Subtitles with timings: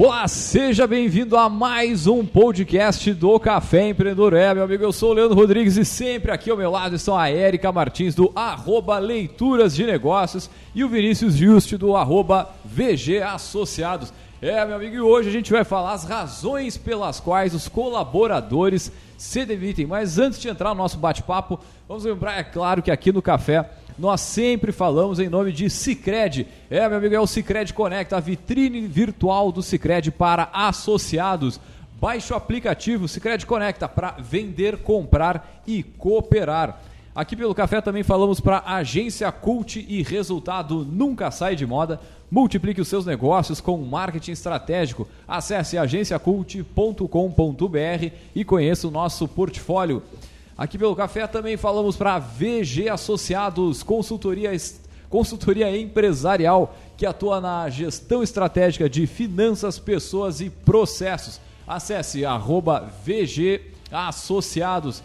[0.00, 4.32] Olá, seja bem-vindo a mais um podcast do Café Empreendedor.
[4.32, 7.18] É, meu amigo, eu sou o Leandro Rodrigues e sempre aqui ao meu lado estão
[7.18, 13.22] a Érica Martins do arroba Leituras de Negócios e o Vinícius Juste do arroba VG
[13.22, 14.12] Associados.
[14.40, 18.92] É, meu amigo, e hoje a gente vai falar as razões pelas quais os colaboradores
[19.16, 19.84] se demitem.
[19.84, 21.58] Mas antes de entrar no nosso bate-papo,
[21.88, 23.68] vamos lembrar, é claro, que aqui no Café
[23.98, 26.46] nós sempre falamos em nome de Cicred.
[26.70, 31.60] É, meu amigo, é o Cicred Conecta, a vitrine virtual do Cicred para associados.
[32.00, 36.80] Baixe o aplicativo Cicred Conecta para vender, comprar e cooperar.
[37.12, 42.00] Aqui pelo café também falamos para Agência Cult e resultado nunca sai de moda.
[42.30, 45.08] Multiplique os seus negócios com marketing estratégico.
[45.26, 50.00] Acesse agenciacult.com.br e conheça o nosso portfólio.
[50.58, 54.50] Aqui pelo café também falamos para VG Associados, consultoria,
[55.08, 61.40] consultoria empresarial que atua na gestão estratégica de finanças, pessoas e processos.
[61.64, 65.00] Acesse arroba VG Associados.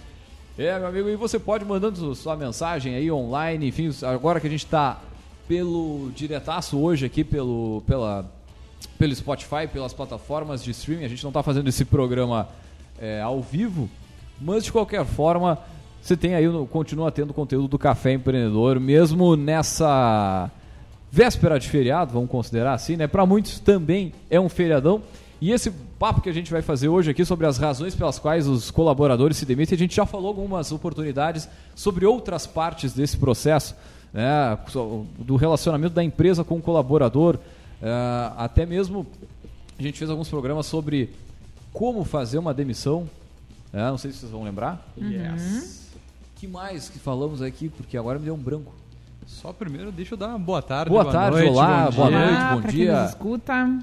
[0.58, 4.50] É, meu amigo, e você pode mandando sua mensagem aí online, enfim, agora que a
[4.50, 5.00] gente está
[5.48, 8.26] pelo diretaço hoje aqui, pelo, pela,
[8.98, 12.50] pelo Spotify, pelas plataformas de streaming, a gente não está fazendo esse programa
[13.00, 13.88] é, ao vivo,
[14.40, 15.60] mas de qualquer forma,
[16.02, 20.50] você tem aí, continua tendo conteúdo do Café Empreendedor, mesmo nessa
[21.12, 23.08] véspera de feriado, vamos considerar assim, né?
[23.08, 25.02] Para muitos também é um feriadão.
[25.40, 28.48] E esse papo que a gente vai fazer hoje aqui sobre as razões pelas quais
[28.48, 33.76] os colaboradores se demitem, a gente já falou algumas oportunidades sobre outras partes desse processo,
[34.14, 34.58] né?
[35.20, 37.38] do relacionamento da empresa com o colaborador,
[37.82, 39.06] é, até mesmo
[39.78, 41.10] a gente fez alguns programas sobre
[41.72, 43.10] como fazer uma demissão,
[43.74, 44.88] é, não sei se vocês vão lembrar.
[44.96, 45.10] Uhum.
[45.10, 45.90] Yes.
[46.36, 47.70] que mais que falamos aqui?
[47.70, 48.72] Porque agora me deu um branco.
[49.26, 50.90] Só primeiro deixa eu dar uma boa tarde.
[50.90, 52.20] Boa, boa tarde, noite, olá, boa dia.
[52.20, 52.86] noite, bom pra dia.
[52.86, 53.80] Quem nos escuta.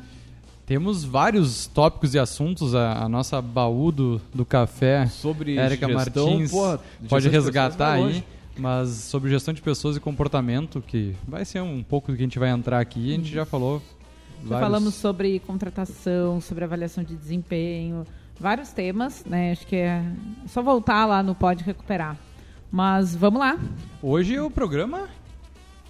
[0.67, 2.75] Temos vários tópicos e assuntos.
[2.75, 8.23] A, a nossa baú do, do café, sobre Érica gestão, Martins, porra, pode resgatar aí.
[8.57, 12.27] Mas sobre gestão de pessoas e comportamento, que vai ser um pouco do que a
[12.27, 13.83] gente vai entrar aqui, a gente já falou.
[14.43, 14.69] Já vários...
[14.69, 18.07] falamos sobre contratação, sobre avaliação de desempenho,
[18.41, 19.53] vários temas, né?
[19.53, 20.03] Acho que é
[20.47, 22.17] só voltar lá no Pode Recuperar.
[22.73, 23.59] Mas vamos lá.
[24.03, 25.09] Hoje é o programa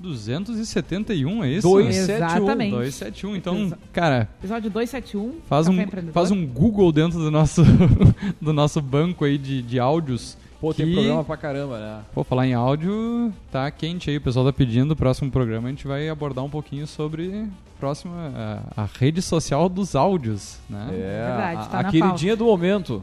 [0.00, 1.69] 271, é isso?
[1.69, 2.16] 271.
[2.16, 2.71] Exatamente.
[2.72, 3.37] 271.
[3.37, 5.41] Então, cara, Episódio 271.
[5.47, 5.77] faz um,
[6.12, 7.62] faz um Google dentro do nosso,
[8.41, 10.37] do nosso banco aí de, de áudios.
[10.60, 12.00] Pô, tem que- programa pra caramba, né?
[12.15, 14.91] Pô, falar em áudio, tá quente aí, o pessoal tá pedindo.
[14.93, 17.47] O próximo programa a gente vai abordar um pouquinho sobre
[17.78, 20.88] próxima, a, a rede social dos áudios, né?
[20.91, 23.03] É, Verdade, a, tá a na queridinha do momento.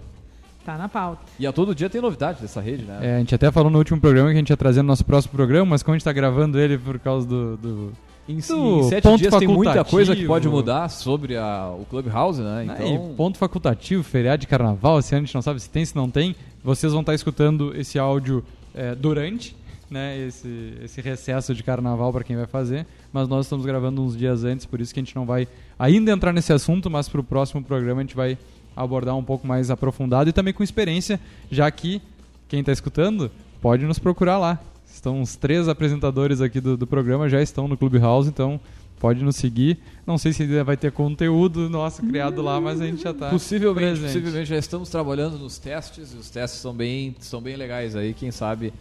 [0.63, 1.21] Tá na pauta.
[1.39, 2.99] E a todo dia tem novidade dessa rede, né?
[3.01, 5.03] É, a gente até falou no último programa que a gente ia trazer no nosso
[5.05, 7.55] próximo programa, mas como a gente tá gravando ele por causa do.
[7.57, 7.91] do
[8.27, 11.85] Em, Do em sete ponto dias tem muita coisa que pode mudar sobre a, o
[11.85, 12.65] Clubhouse, né?
[12.65, 15.69] né, Então, e ponto facultativo, feriado de carnaval, esse ano a gente não sabe se
[15.69, 16.35] tem, se não tem.
[16.67, 18.43] Vocês vão estar escutando esse áudio
[18.75, 19.55] é, durante
[19.89, 24.17] né, esse, esse recesso de carnaval para quem vai fazer, mas nós estamos gravando uns
[24.17, 25.47] dias antes, por isso que a gente não vai
[25.79, 28.37] ainda entrar nesse assunto, mas para o próximo programa a gente vai
[28.75, 32.01] abordar um pouco mais aprofundado e também com experiência, já que
[32.49, 34.59] quem está escutando pode nos procurar lá.
[34.85, 38.59] Estão os três apresentadores aqui do, do programa, já estão no Clubhouse, então
[38.99, 39.77] pode nos seguir.
[40.05, 43.29] Não sei se ainda vai ter conteúdo nosso criado lá, mas a gente já está
[43.29, 44.13] possivelmente, presente.
[44.13, 48.13] possivelmente já estamos trabalhando nos testes e os testes são bem, são bem legais aí.
[48.13, 48.73] Quem sabe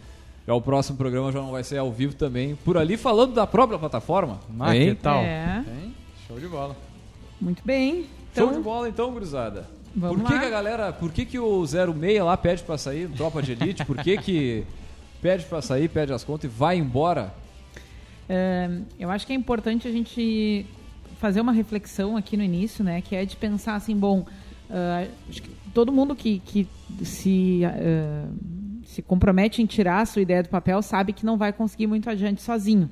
[0.47, 2.55] já o próximo programa já não vai ser ao vivo também.
[2.55, 4.39] Por ali falando da própria plataforma.
[4.59, 4.95] Ah, hein?
[4.95, 5.19] que tal?
[5.19, 5.63] É.
[5.67, 5.93] Hein?
[6.25, 6.75] Show de bola.
[7.39, 8.05] Muito bem.
[8.35, 9.67] Show Então, de bola então, gurizada.
[9.93, 10.39] Vamos por que, lá.
[10.39, 13.83] que a galera, por que, que o 06 lá pede pra sair, tropa de elite?
[13.83, 14.63] Por que que
[15.21, 17.33] pede pra sair, pede as contas e vai embora?
[18.99, 20.65] Eu acho que é importante a gente
[21.19, 23.01] fazer uma reflexão aqui no início, né?
[23.01, 24.25] Que é de pensar assim, bom,
[25.29, 26.67] que todo mundo que, que
[27.03, 28.27] se, ah,
[28.85, 32.09] se compromete em tirar a sua ideia do papel sabe que não vai conseguir muito
[32.09, 32.89] adiante sozinho,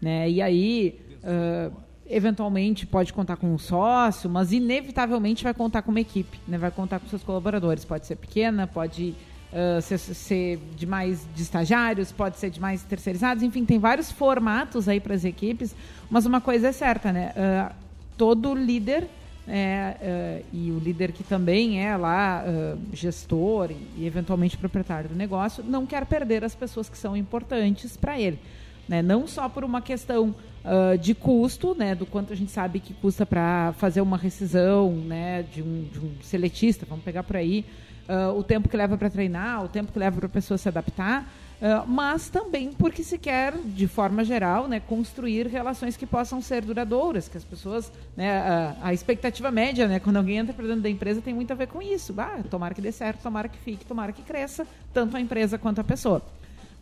[0.00, 0.28] né?
[0.28, 1.70] E aí, ah,
[2.06, 6.58] eventualmente pode contar com um sócio, mas inevitavelmente vai contar com uma equipe, né?
[6.58, 7.84] Vai contar com seus colaboradores.
[7.84, 9.14] Pode ser pequena, pode
[9.54, 14.88] ah, ser, de mais de estagiários, pode ser de mais terceirizados, enfim, tem vários formatos
[14.88, 15.74] aí para as equipes,
[16.10, 17.32] mas uma coisa é certa, né?
[17.36, 17.72] Ah,
[18.16, 19.06] todo líder
[19.46, 25.10] é, ah, e o líder que também é lá ah, gestor e, e eventualmente proprietário
[25.10, 28.40] do negócio não quer perder as pessoas que são importantes para ele,
[28.88, 29.02] né?
[29.02, 30.34] Não só por uma questão
[30.64, 34.90] uh, de custo, né, do quanto a gente sabe que custa para fazer uma rescisão,
[34.90, 37.64] né, de um, de um seletista, vamos pegar por aí,
[38.08, 40.68] uh, o tempo que leva para treinar, o tempo que leva para a pessoa se
[40.68, 41.22] adaptar,
[41.60, 46.62] uh, mas também porque se quer, de forma geral, né, construir relações que possam ser
[46.62, 50.82] duradouras, que as pessoas, né, a, a expectativa média, né, quando alguém entra para dentro
[50.82, 52.14] da empresa tem muito a ver com isso.
[52.18, 55.80] Ah, tomara que dê certo, tomara que fique, tomara que cresça, tanto a empresa quanto
[55.80, 56.22] a pessoa.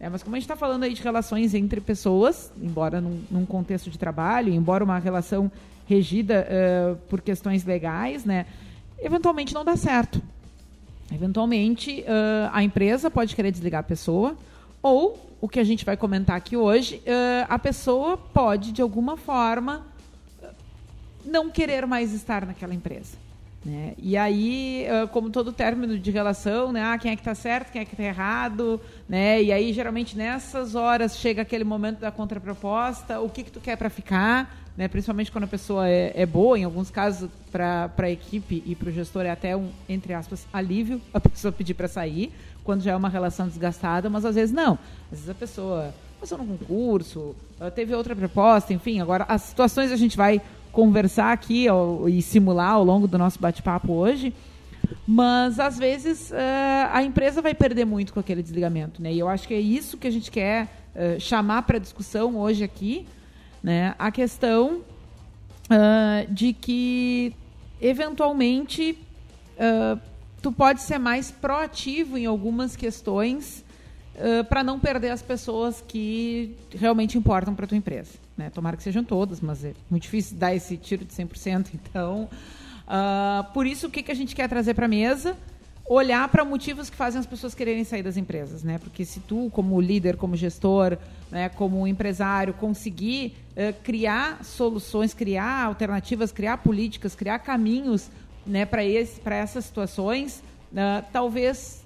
[0.03, 3.47] É, mas como a gente está falando aí de relações entre pessoas, embora num, num,
[3.47, 5.49] contexto de trabalho, embora uma relação
[5.87, 8.47] regida uh, por questões legais, né,
[8.99, 10.21] eventualmente não dá certo.
[11.15, 14.37] Eventualmente, uh, a empresa pode querer desligar a pessoa,
[14.83, 19.17] ou, o que a gente vai comentar aqui hoje, uh, a pessoa pode, de alguma
[19.17, 19.85] forma,
[21.25, 23.22] não querer mais estar naquela empresa.
[23.65, 23.95] Né?
[23.97, 26.83] E aí, como todo término de relação, né?
[26.83, 29.41] ah, quem é que está certo, quem é que está errado, né?
[29.41, 33.77] e aí geralmente nessas horas chega aquele momento da contraproposta, o que, que tu quer
[33.77, 34.89] para ficar, né?
[34.89, 38.89] principalmente quando a pessoa é, é boa, em alguns casos para a equipe e para
[38.89, 42.33] o gestor é até um, entre aspas, alívio a pessoa pedir para sair,
[42.65, 44.77] quando já é uma relação desgastada, mas às vezes não.
[45.05, 47.35] Às vezes a pessoa passou num concurso,
[47.77, 50.41] teve outra proposta, enfim, agora as situações a gente vai
[50.73, 54.35] conversar aqui ó, e simular ao longo do nosso bate-papo hoje.
[55.07, 56.35] Mas às vezes uh,
[56.93, 59.13] a empresa vai perder muito com aquele desligamento, né?
[59.13, 62.65] E eu acho que é isso que a gente quer uh, chamar para discussão hoje
[62.65, 63.07] aqui,
[63.63, 63.95] né?
[63.99, 64.81] A questão
[65.71, 67.35] uh, de que
[67.81, 68.99] eventualmente
[70.41, 73.65] tu pode ser mais proativo em algumas questões
[74.49, 78.22] para não perder as pessoas que realmente importam para tua empresa.
[78.37, 78.51] Né?
[78.51, 81.69] Tomara que sejam todas, mas é muito difícil dar esse tiro de 100%.
[81.75, 82.29] Então,
[82.87, 85.37] uh, por isso, o que, que a gente quer trazer para a mesa?
[85.85, 88.79] Olhar para motivos que fazem as pessoas quererem sair das empresas, né?
[88.79, 90.97] Porque se tu, como líder, como gestor,
[91.31, 98.09] né, como empresário, conseguir uh, criar soluções, criar alternativas, criar políticas, criar caminhos
[98.47, 98.83] né, para
[99.35, 100.43] essas situações,
[100.73, 101.83] uh, talvez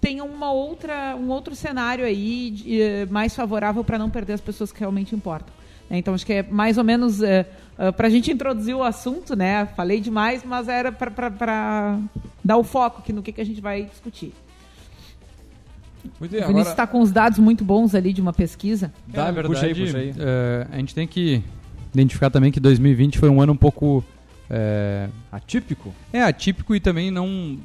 [0.00, 4.72] tenha uma outra, um outro cenário aí de, mais favorável para não perder as pessoas
[4.72, 5.59] que realmente importam.
[5.90, 7.44] É, então, acho que é mais ou menos é,
[7.76, 9.66] é para a gente introduzir o assunto, né?
[9.76, 11.98] Falei demais, mas era para
[12.44, 14.32] dar o foco aqui no que, que a gente vai discutir.
[16.18, 16.98] Muito bem, o Vinícius está agora...
[16.98, 18.92] com os dados muito bons ali de uma pesquisa.
[19.06, 19.54] Dá, é, verdade.
[19.54, 20.10] Puxa aí, puxa aí.
[20.10, 21.42] Uh, a gente tem que
[21.92, 24.04] identificar também que 2020 foi um ano um pouco...
[24.48, 25.08] É...
[25.30, 25.92] Atípico?
[26.12, 27.58] É, atípico e também não,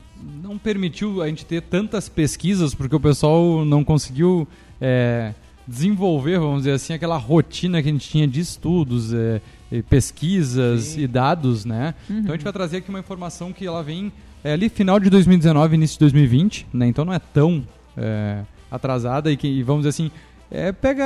[0.44, 4.48] não permitiu a gente ter tantas pesquisas, porque o pessoal não conseguiu...
[4.81, 5.33] É,
[5.67, 9.41] desenvolver, vamos dizer assim, aquela rotina que a gente tinha de estudos, é,
[9.89, 11.01] pesquisas Sim.
[11.01, 11.95] e dados, né?
[12.09, 12.19] Uhum.
[12.19, 14.12] Então a gente vai trazer aqui uma informação que ela vem
[14.44, 16.88] é, ali final de 2019, início de 2020, né?
[16.88, 17.65] Então não é tão
[17.97, 20.12] é, atrasada e que, e vamos dizer assim,
[20.51, 21.03] é, pega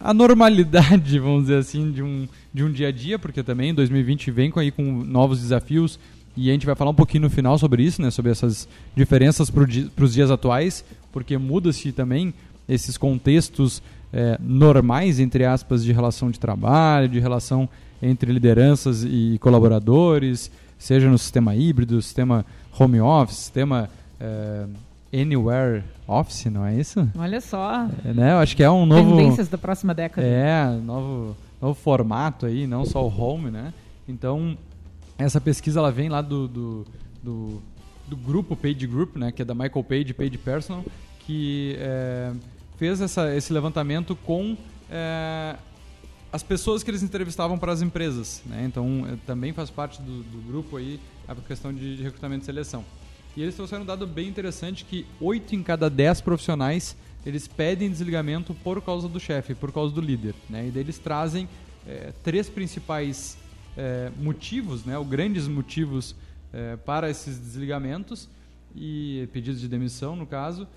[0.00, 3.74] a, a, normalidade, vamos dizer assim, de um, de um dia a dia, porque também
[3.74, 5.98] 2020 vem com, aí, com novos desafios
[6.36, 8.10] e a gente vai falar um pouquinho no final sobre isso, né?
[8.10, 12.34] Sobre essas diferenças para os dias atuais, porque muda-se também
[12.68, 13.82] esses contextos
[14.12, 17.68] é, normais, entre aspas, de relação de trabalho, de relação
[18.02, 22.44] entre lideranças e colaboradores, seja no sistema híbrido, sistema
[22.78, 23.88] home office, sistema
[24.20, 24.66] é,
[25.12, 27.08] anywhere office, não é isso?
[27.18, 27.88] Olha só.
[28.04, 28.32] É, né?
[28.32, 30.26] Eu acho que é um novo tendências da próxima década.
[30.26, 33.72] É, novo novo formato aí, não só o home, né?
[34.08, 34.56] Então
[35.18, 36.86] essa pesquisa ela vem lá do, do,
[37.22, 37.62] do,
[38.06, 39.32] do grupo Page Group, né?
[39.32, 40.84] Que é da Michael Page, Page Personal,
[41.20, 42.32] que é,
[42.76, 44.56] fez essa, esse levantamento com
[44.90, 45.56] é,
[46.32, 48.42] as pessoas que eles entrevistavam para as empresas.
[48.46, 48.64] Né?
[48.66, 52.46] Então, é, também faz parte do, do, grupo aí a questão de, de recrutamento e
[52.46, 52.84] seleção.
[53.36, 57.90] E eles trouxeram um dado bem interessante que 8 em cada 10 profissionais eles pedem
[57.90, 60.34] desligamento por causa do chefe, por causa do líder.
[60.48, 60.68] Né?
[60.68, 61.48] E daí eles trazem
[61.86, 63.36] é, três principais
[63.76, 64.96] é, motivos, né?
[64.96, 66.14] ou grandes motivos
[66.52, 68.28] é, para esses desligamentos
[68.74, 70.68] e pedidos de demissão, no caso,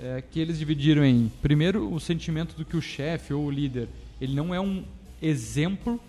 [0.00, 3.88] é, que eles dividiram em, primeiro, o sentimento do que o chefe ou o líder,
[4.20, 4.84] ele não é um
[5.20, 6.00] exemplo,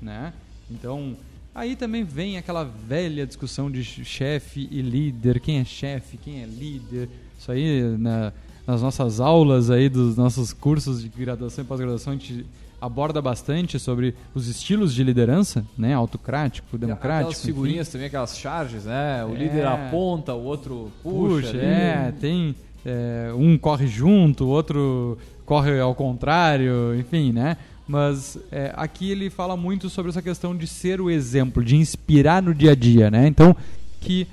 [0.00, 0.32] né?
[0.70, 1.16] Então,
[1.54, 6.46] aí também vem aquela velha discussão de chefe e líder, quem é chefe, quem é
[6.46, 7.08] líder.
[7.38, 8.32] Isso aí, na,
[8.66, 12.46] nas nossas aulas aí dos nossos cursos de graduação e pós-graduação, a gente
[12.80, 15.94] aborda bastante sobre os estilos de liderança, né?
[15.94, 17.30] Autocrático, democrático.
[17.30, 17.92] Aquelas figurinhas enfim.
[17.92, 19.24] também, aquelas charges, né?
[19.24, 19.38] O é.
[19.38, 21.46] líder aponta, o outro puxa.
[21.46, 27.56] puxa é, tem é, um corre junto, o outro corre ao contrário, enfim, né?
[27.86, 32.42] Mas é, aqui ele fala muito sobre essa questão de ser o exemplo, de inspirar
[32.42, 33.26] no dia a dia, né?
[33.26, 33.54] Então,
[34.00, 34.26] que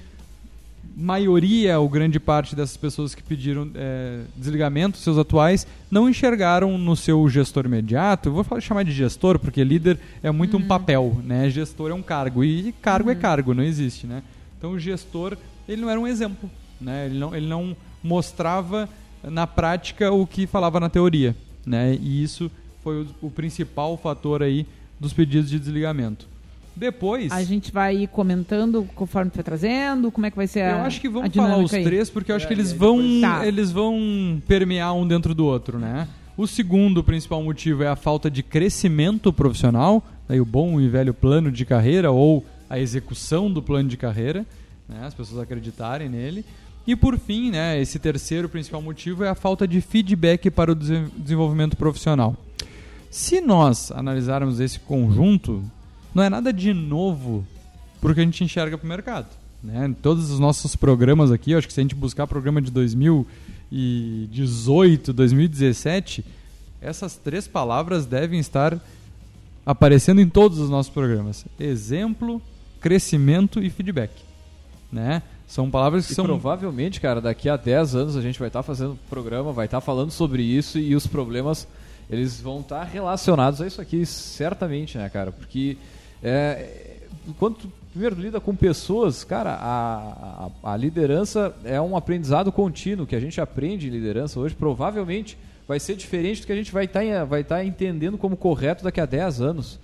[0.95, 6.95] maioria ou grande parte dessas pessoas que pediram é, desligamento, seus atuais, não enxergaram no
[6.95, 8.31] seu gestor imediato.
[8.31, 11.49] Vou falar, chamar de gestor, porque líder é muito um papel, né?
[11.49, 12.43] Gestor é um cargo.
[12.43, 14.21] E cargo é cargo, não existe, né?
[14.57, 15.37] Então o gestor,
[15.67, 16.49] ele não era um exemplo,
[16.81, 17.05] né?
[17.05, 18.87] Ele não, ele não mostrava
[19.23, 21.97] na prática o que falava na teoria, né?
[22.01, 22.49] E isso
[22.83, 24.65] foi o, o principal fator aí
[24.99, 26.27] dos pedidos de desligamento.
[26.75, 30.71] Depois, A gente vai ir comentando conforme tu trazendo, como é que vai ser a
[30.71, 31.83] eu acho que vamos falar os aí?
[31.83, 33.45] três, porque eu acho É, que eles aí vão, depois- Tá.
[33.45, 36.07] eles vão permear um dentro do outro, né?
[36.37, 41.13] O segundo principal motivo é a falta de crescimento profissional, daí o bom e velho
[41.13, 44.45] plano de carreira ou a execução do plano de carreira,
[44.87, 44.99] né?
[45.05, 46.45] As pessoas acreditarem nele.
[46.89, 50.75] E por fim, né, esse terceiro principal motivo é a falta de feedback para o
[50.75, 52.35] desen- desenvolvimento profissional.
[53.11, 55.63] Se nós analisarmos esse conjunto,
[56.15, 57.45] não é nada de novo
[58.01, 59.27] porque a gente enxerga para o mercado.
[59.63, 59.93] Né?
[60.01, 66.25] Todos os nossos programas aqui, acho que se a gente buscar programa de 2018, 2017,
[66.81, 68.83] essas três palavras devem estar
[69.63, 72.41] aparecendo em todos os nossos programas: exemplo,
[72.81, 74.09] crescimento e feedback.
[74.91, 75.21] Né?
[75.49, 78.61] São palavras que E são provavelmente, cara, daqui a 10 anos a gente vai estar
[78.61, 81.67] fazendo programa, vai estar falando sobre isso e os problemas
[82.07, 85.31] eles vão estar relacionados a isso aqui, certamente, né, cara?
[85.31, 85.75] Porque
[86.21, 86.97] é,
[87.39, 93.07] quando tu primeiro lida com pessoas, cara, a, a, a liderança é um aprendizado contínuo
[93.07, 95.35] que a gente aprende em liderança hoje, provavelmente
[95.67, 99.01] vai ser diferente do que a gente vai estar vai estar entendendo como correto daqui
[99.01, 99.79] a 10 anos,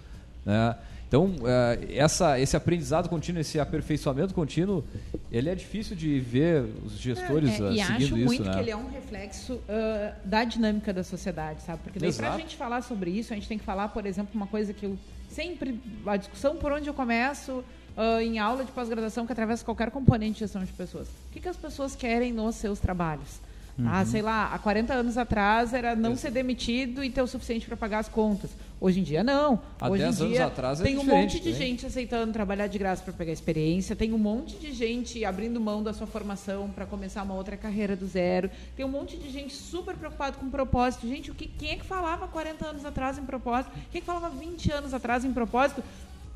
[0.45, 0.75] né?
[1.07, 4.83] Então, eh, essa, esse aprendizado contínuo, esse aperfeiçoamento contínuo,
[5.31, 8.53] ele é difícil de ver os gestores É, ah, e seguindo acho isso, muito né?
[8.53, 11.79] que ele é um reflexo ah, da dinâmica da sociedade, sabe?
[11.83, 12.41] Porque daí pra Exato.
[12.41, 14.97] gente falar sobre isso, a gente tem que falar, por exemplo, uma coisa que eu
[15.29, 15.79] sempre.
[16.05, 17.63] A discussão por onde eu começo
[17.95, 21.07] ah, em aula de pós-graduação que atravessa qualquer componente de gestão de pessoas.
[21.07, 23.39] O que, que as pessoas querem nos seus trabalhos?
[23.77, 23.89] Uhum.
[23.89, 27.65] Ah, sei lá, há 40 anos atrás era não ser demitido e ter o suficiente
[27.65, 28.51] para pagar as contas.
[28.79, 29.59] Hoje em dia, não.
[29.79, 31.53] Há Hoje 10 em anos dia, atrás é tem um monte de também.
[31.53, 35.81] gente aceitando trabalhar de graça para pegar experiência, tem um monte de gente abrindo mão
[35.81, 39.53] da sua formação para começar uma outra carreira do zero, tem um monte de gente
[39.53, 41.07] super preocupado com propósito.
[41.07, 43.71] Gente, o que, quem é que falava 40 anos atrás em propósito?
[43.91, 45.81] Quem é que falava 20 anos atrás em propósito?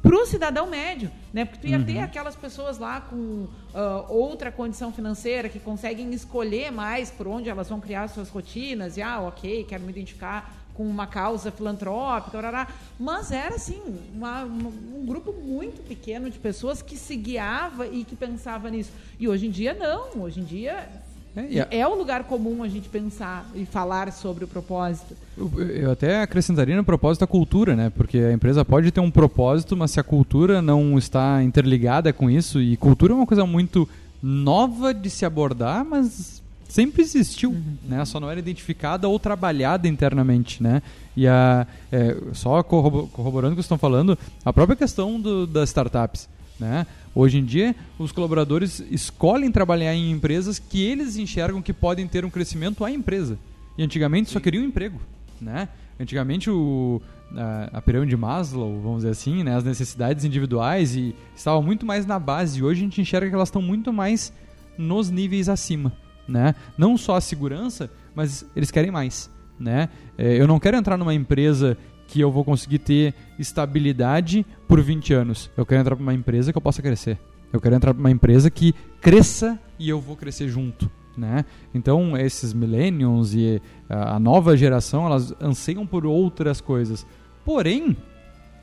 [0.01, 1.43] Para o cidadão médio, né?
[1.43, 1.83] Porque tu ia Uhum.
[1.83, 7.49] ter aquelas pessoas lá com ah, outra condição financeira que conseguem escolher mais por onde
[7.49, 12.37] elas vão criar suas rotinas e ah, ok, quero me identificar com uma causa filantrópica,
[12.37, 12.65] orará.
[12.97, 13.81] mas era assim
[14.15, 18.89] uma- uma- um grupo muito pequeno de pessoas que se guiava e que pensava nisso.
[19.19, 20.87] E hoje em dia não, hoje em dia
[21.35, 25.15] É, é o lugar comum a gente pensar e falar sobre o propósito.
[25.37, 27.91] Eu, eu até acrescentaria no propósito a cultura, né?
[27.95, 32.29] Porque a empresa pode ter um propósito, mas se a cultura não está interligada com
[32.29, 33.87] isso, e cultura é uma coisa muito
[34.23, 36.38] nova de se abordar, mas
[36.69, 37.53] sempre existiu,
[37.85, 38.05] né?
[38.05, 40.81] Só não era identificada ou trabalhada internamente, né?
[41.17, 45.69] E a, é, só corrobo- corroborando o que estão falando, a própria questão do- das
[45.69, 46.87] startups, né?
[47.13, 52.23] Hoje em dia, os colaboradores escolhem trabalhar em empresas que eles enxergam que podem ter
[52.23, 53.37] um crescimento à empresa.
[53.77, 55.01] E antigamente só queriam um emprego,
[55.41, 55.67] né?
[55.99, 57.01] Antigamente o
[57.35, 61.85] a, a pirâmide de Maslow, vamos dizer assim, né, as necessidades individuais e estavam muito
[61.85, 62.59] mais na base.
[62.59, 64.31] E hoje a gente enxerga que elas estão muito mais
[64.77, 65.91] nos níveis acima,
[66.29, 66.55] né?
[66.77, 69.89] Não só a segurança, mas eles querem mais, né?
[70.17, 75.13] É, eu não quero entrar numa empresa que eu vou conseguir ter estabilidade por 20
[75.13, 75.49] anos.
[75.57, 77.19] Eu quero entrar para uma empresa que eu possa crescer.
[77.51, 81.45] Eu quero entrar para uma empresa que cresça e eu vou crescer junto, né?
[81.73, 87.05] Então, esses millennials e a nova geração, elas anseiam por outras coisas.
[87.43, 87.97] Porém,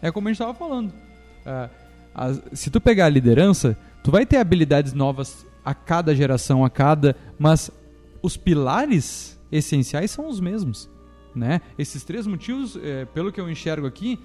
[0.01, 0.93] é como a gente estava falando.
[1.45, 1.69] ah,
[2.15, 6.71] as- se tu pegar a liderança, tu vai ter habilidades novas a cada geração, a
[6.71, 7.73] cada, mas
[8.23, 10.89] os pilares essenciais são os mesmos,
[11.35, 11.61] né?
[11.77, 14.21] Esses três motivos, eh, pelo que eu enxergo aqui,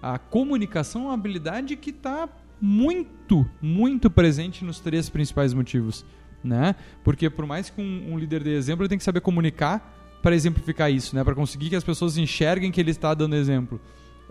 [0.00, 2.26] a comunicação é uma habilidade que está
[2.58, 6.02] muito, muito presente nos três principais motivos,
[6.42, 6.74] né?
[7.04, 10.34] Porque por mais que um, um líder dê exemplo, ele tem que saber comunicar para
[10.34, 11.22] exemplificar isso, né?
[11.22, 13.78] Para conseguir que as pessoas enxerguem que ele está dando exemplo.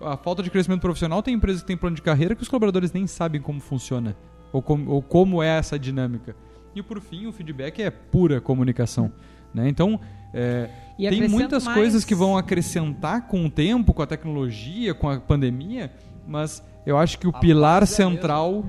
[0.02, 2.92] A falta de crescimento profissional tem empresas que têm plano de carreira que os colaboradores
[2.92, 4.18] nem sabem como funciona
[4.56, 6.36] ou, com, ou como é essa dinâmica.
[6.75, 9.12] E por fim, o feedback é pura comunicação,
[9.53, 9.67] né?
[9.70, 10.00] Então,
[10.34, 14.94] é, E tem muitas mais- coisas que vão acrescentar com o tempo, com a tecnologia,
[14.94, 15.91] com a pandemia,
[16.27, 18.65] mas eu acho que o A pilar é central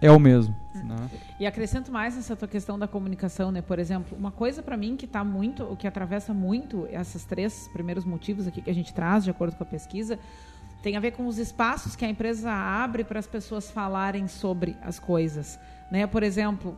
[0.00, 0.54] é o mesmo.
[0.84, 0.96] Né?
[1.40, 3.60] E acrescento mais nessa tua questão da comunicação, né?
[3.60, 7.68] Por exemplo, uma coisa para mim que tá muito, o que atravessa muito esses três
[7.72, 10.16] primeiros motivos aqui que a gente traz, de acordo com a pesquisa,
[10.80, 14.76] tem a ver com os espaços que a empresa abre para as pessoas falarem sobre
[14.80, 15.58] as coisas,
[15.90, 16.06] né?
[16.06, 16.76] Por exemplo,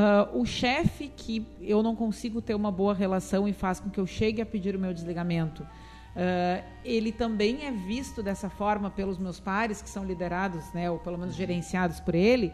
[0.00, 3.98] ah, o chefe que eu não consigo ter uma boa relação e faz com que
[3.98, 5.66] eu chegue a pedir o meu desligamento,
[6.14, 11.00] ah, ele também é visto dessa forma pelos meus pares que são liderados, né, ou
[11.00, 12.52] pelo menos gerenciados por ele.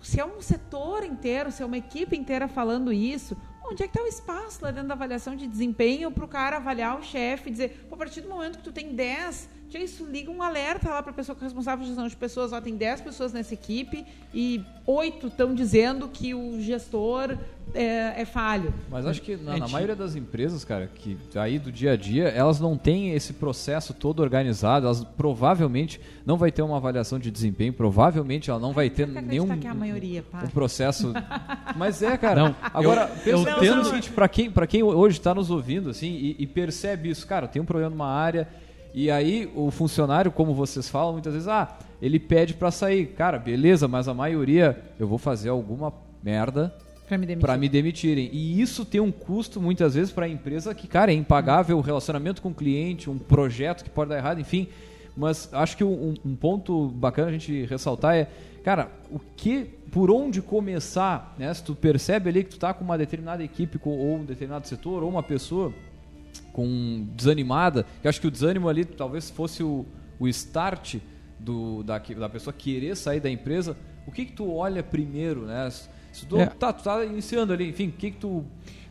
[0.00, 3.96] Se é um setor inteiro, se é uma equipe inteira falando isso, onde é que
[3.96, 7.50] está o espaço lá dentro da avaliação de desempenho para o cara avaliar o chefe
[7.50, 10.42] e dizer, "Pô, a partir do momento que tu tem 10, já isso liga um
[10.42, 13.00] alerta lá para a pessoa que é responsável por gestão de pessoas, ó, tem 10
[13.00, 17.36] pessoas nessa equipe e oito estão dizendo que o gestor
[17.74, 18.74] é, é falho.
[18.90, 21.96] Mas acho que na, É na maioria das empresas, cara, que aí do dia a
[21.96, 27.18] dia, elas não têm esse processo todo organizado, elas provavelmente não vai ter uma avaliação
[27.18, 30.42] de desempenho, provavelmente ela não vai ter nenhum que é a maioria, pá.
[30.44, 31.12] um processo.
[31.76, 32.42] Mas é, cara.
[32.48, 35.34] Não, Agora, eu- pensa eu pensa tendo- no seguinte, pra quem, pra quem hoje está
[35.34, 38.48] nos ouvindo assim e, e percebe isso, cara, tem um problema numa área
[38.94, 43.06] e aí o funcionário, como vocês falam muitas vezes, ah, ele pede pra sair.
[43.06, 46.74] Cara, beleza, mas a maioria eu vou fazer alguma merda
[47.08, 47.46] Pra me demitir.
[47.46, 48.30] para me demitirem.
[48.32, 51.80] E isso tem um custo muitas vezes para a empresa que, cara, é impagável, o
[51.80, 54.68] relacionamento com o cliente, um projeto que pode dar errado, enfim.
[55.16, 58.28] Mas acho que um, um ponto bacana a gente ressaltar é,
[58.64, 61.52] cara, o que, por onde começar, né?
[61.52, 64.66] Se tu percebe ali que tu tá com uma determinada equipe com, ou um determinado
[64.66, 65.72] setor ou uma pessoa
[66.52, 69.84] com desanimada, eu acho que o desânimo ali talvez fosse o,
[70.18, 70.96] o start
[71.38, 75.68] do, da, da pessoa querer sair da empresa, o que que tu olha primeiro, né?
[76.12, 76.46] Se tu, É.
[76.46, 78.44] tá, tu tá iniciando ali, enfim, o que que tu...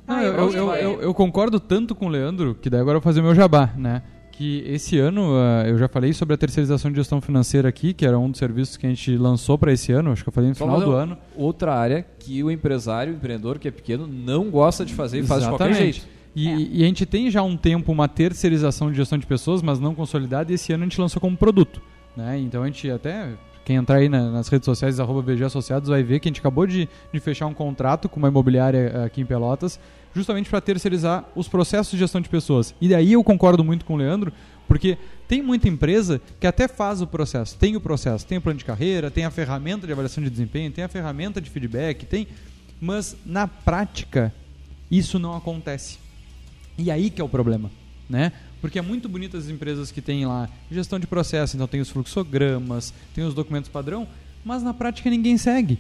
[0.08, 3.02] Não, Ah, eu, eu- eu, eu, concordo tanto com o Leandro, que daí agora eu
[3.02, 4.02] vou fazer meu jabá, né?
[4.32, 8.06] Que esse ano, ah, eu já falei sobre a terceirização de gestão financeira aqui, que
[8.06, 10.50] era um dos serviços que a gente lançou para esse ano, acho que eu falei
[10.50, 11.18] no Só final do ano.
[11.36, 15.24] Outra área que o empresário, o empreendedor que é pequeno, não gosta de fazer e
[15.24, 16.08] faz de qualquer jeito.
[16.36, 16.58] E, É.
[16.58, 19.80] e a gente tem já há um tempo uma terceirização de gestão de pessoas, mas
[19.80, 21.82] não consolidada, e esse ano a gente lançou como produto.
[22.16, 22.40] Né?
[22.40, 23.34] Então a gente até.
[23.64, 26.40] Quem entrar aí na- nas redes sociais, arroba VG Associados, vai ver que a gente
[26.40, 29.80] acabou de, de fechar um contrato com uma imobiliária eh, aqui em Pelotas,
[30.16, 32.74] justamente para terceirizar os processos de gestão de pessoas.
[32.82, 34.34] E daí eu concordo muito com o Leandro,
[34.68, 34.98] porque
[35.28, 38.66] tem muita empresa que até faz o processo, tem o processo, tem o plano de
[38.66, 42.28] carreira, tem a ferramenta de avaliação de desempenho, tem a ferramenta de feedback, tem.
[42.82, 44.34] Mas na prática,
[44.90, 46.00] isso não acontece.
[46.82, 47.70] E aí que é o problema,
[48.10, 48.32] né?
[48.60, 51.92] Porque é muito bonito as empresas que têm lá gestão de processo, então tem os
[51.92, 54.08] fluxogramas, tem os documentos padrão,
[54.44, 55.78] mas na prática ninguém segue.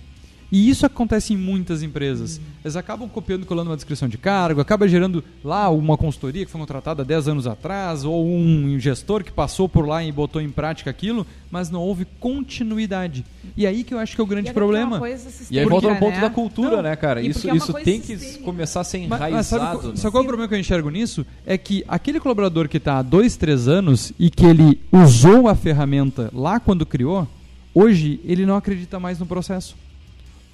[0.51, 2.41] E isso acontece em muitas empresas.
[2.61, 6.51] Eles acabam copiando e colando uma descrição de cargo, acaba gerando lá uma consultoria que
[6.51, 10.49] foi contratada 10 anos atrás, ou um gestor que passou por lá e botou em
[10.49, 13.23] prática aquilo, mas não houve continuidade.
[13.55, 15.01] E aí que eu acho que é o E grande é daquela problema.
[15.49, 16.21] E aí volta no ponto né?
[16.21, 17.21] da cultura, Não, né, cara?
[17.21, 18.43] e Isso, é isso tem que sistêmica.
[18.43, 19.33] começar a ser Mas, enraizado.
[19.35, 19.95] mas sabe, qual- né?
[19.95, 21.25] sabe qual é o problema que eu enxergo nisso?
[21.45, 25.55] É que aquele colaborador que está há dois, três anos e que ele usou a
[25.55, 27.25] ferramenta lá quando criou,
[27.73, 29.75] hoje ele não acredita mais no processo.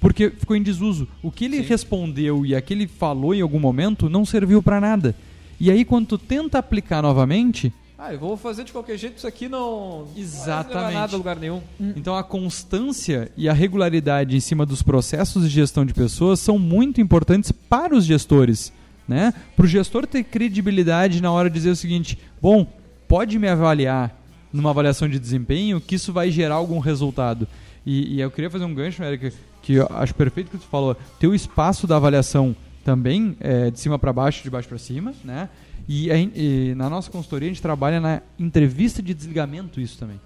[0.00, 1.08] Porque ficou em desuso.
[1.22, 1.68] O que ele Sim.
[1.68, 5.14] respondeu e aquele falou em algum momento não serviu para nada.
[5.60, 9.26] E aí quando tu tenta aplicar novamente, Ah, eu vou fazer de qualquer jeito, isso
[9.26, 10.06] aqui não...
[10.16, 10.94] Exatamente.
[10.94, 11.60] Não nada a lugar nenhum.
[11.96, 16.60] Então a constância e a regularidade em cima dos processos de gestão de pessoas são
[16.60, 18.72] muito importantes para os gestores,
[19.08, 19.34] né?
[19.56, 22.64] Para o gestor ter credibilidade na hora de dizer o seguinte: bom,
[23.08, 24.16] pode me avaliar
[24.52, 27.48] numa avaliação de desempenho que isso vai gerar algum resultado.
[27.84, 30.96] E, e eu queria fazer um gancho, Eric, que eu acho perfeito que tu falou.
[31.18, 35.12] Ter o espaço da avaliação também é, de cima para baixo, de baixo para cima,
[35.24, 35.48] né?
[35.88, 40.20] E, e na nossa consultoria a gente trabalha na entrevista de desligamento isso também.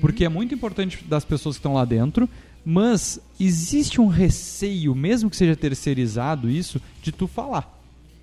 [0.00, 2.28] Porque é muito importante das pessoas que estão lá dentro,
[2.64, 7.78] mas existe um receio, mesmo que seja terceirizado isso, de tu falar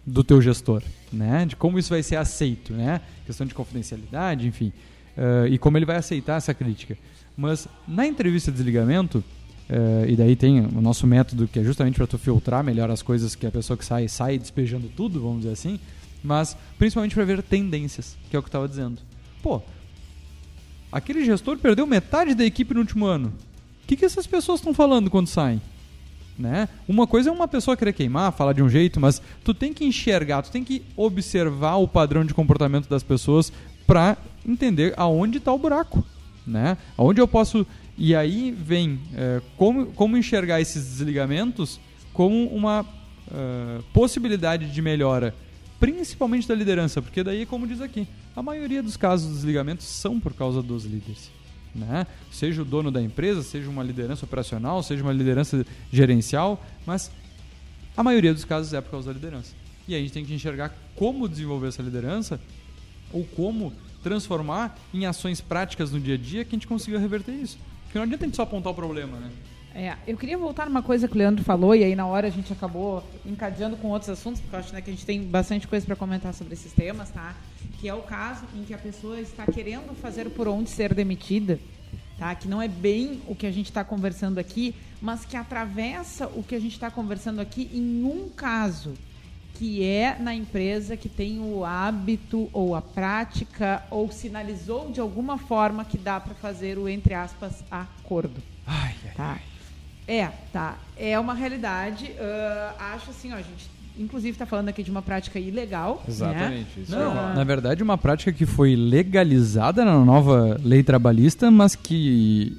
[0.05, 1.45] do teu gestor, né?
[1.45, 3.01] De como isso vai ser aceito, né?
[3.25, 4.71] Questão de confidencialidade, enfim.
[5.17, 6.97] eh, e como ele vai aceitar essa crítica.
[7.35, 9.23] Mas na entrevista de desligamento,
[9.69, 13.01] eh, e daí tem o nosso método que é justamente para tu filtrar melhor as
[13.01, 15.79] coisas que a pessoa que sai sai despejando tudo, vamos dizer assim,
[16.23, 19.01] mas principalmente para ver tendências, que é o que eu estava dizendo.
[19.41, 19.61] Pô,
[20.91, 23.33] aquele gestor perdeu metade da equipe no último ano.
[23.83, 25.61] O que, que essas pessoas estão falando quando saem?
[26.37, 26.69] Né?
[26.87, 29.83] Uma coisa é uma pessoa querer queimar, falar de um jeito, mas tu tem que
[29.83, 33.51] enxergar, tu tem que observar o padrão de comportamento das pessoas
[33.87, 36.05] para entender aonde está o buraco,
[36.45, 36.77] né?
[36.95, 37.65] Aonde eu posso
[37.97, 41.79] e aí vem é, como, como enxergar esses desligamentos
[42.13, 42.83] como uma
[43.31, 45.35] eh, possibilidade de melhora,
[45.79, 50.19] principalmente da liderança, porque daí, como diz aqui, a maioria dos casos de desligamentos são
[50.19, 51.29] por causa dos líderes.
[51.75, 52.07] Né?
[52.31, 57.11] Seja o dono da empresa, seja uma liderança operacional, seja uma liderança gerencial, mas
[57.95, 59.53] a maioria dos casos é por causa da liderança.
[59.87, 62.39] E aí a gente tem que enxergar como desenvolver essa liderança
[63.13, 67.33] ou como transformar em ações práticas no dia a dia que a gente consiga reverter
[67.33, 67.59] isso.
[67.87, 69.31] Porque não adianta a gente só apontar o problema, né?
[69.73, 72.31] É, eu queria voltar numa coisa que o Leandro falou, e aí na hora a
[72.31, 75.67] gente acabou encadeando com outros assuntos, porque eu acho né, que a gente tem bastante
[75.67, 77.35] coisa para comentar sobre esses temas, tá?
[77.79, 81.59] Que é o caso em que a pessoa está querendo fazer por onde ser demitida,
[82.17, 82.33] tá?
[82.33, 86.41] Que não é bem o que a gente está conversando aqui, mas que atravessa o
[86.41, 88.95] que a gente está conversando aqui em um caso,
[89.57, 95.37] que é na empresa que tem o hábito ou a prática ou sinalizou de alguma
[95.37, 98.41] forma que dá para fazer o entre aspas acordo.
[98.65, 99.39] Ai, ai, Tá.
[100.07, 100.77] É, tá.
[100.95, 102.11] É uma realidade.
[102.79, 106.03] ah, acho assim, ó, a gente inclusive está falando aqui de uma prática ilegal.
[106.07, 106.77] Exatamente.
[106.77, 106.83] Né?
[106.83, 111.75] Isso Não, é na verdade, uma prática que foi legalizada na nova lei trabalhista, mas
[111.75, 112.55] que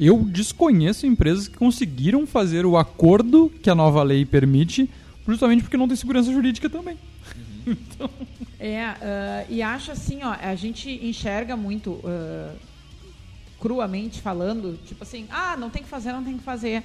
[0.00, 4.90] eu desconheço empresas que conseguiram fazer o acordo que a nova lei permite,
[5.26, 6.98] justamente porque não tem segurança jurídica também.
[8.58, 12.54] É, ah, e acho assim, ó, a gente enxerga muito ah,
[13.60, 16.82] cruamente falando, tipo assim, ah, não tem que fazer, não tem que fazer.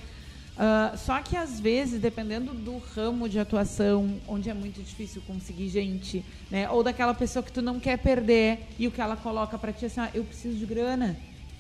[0.58, 5.70] Ah, só que às vezes, dependendo do ramo de atuação, onde é muito difícil conseguir
[5.70, 6.70] gente, né?
[6.70, 9.86] Ou daquela pessoa que tu não quer perder e o que ela coloca pra ti
[9.86, 11.18] é assim, ah, eu preciso de grana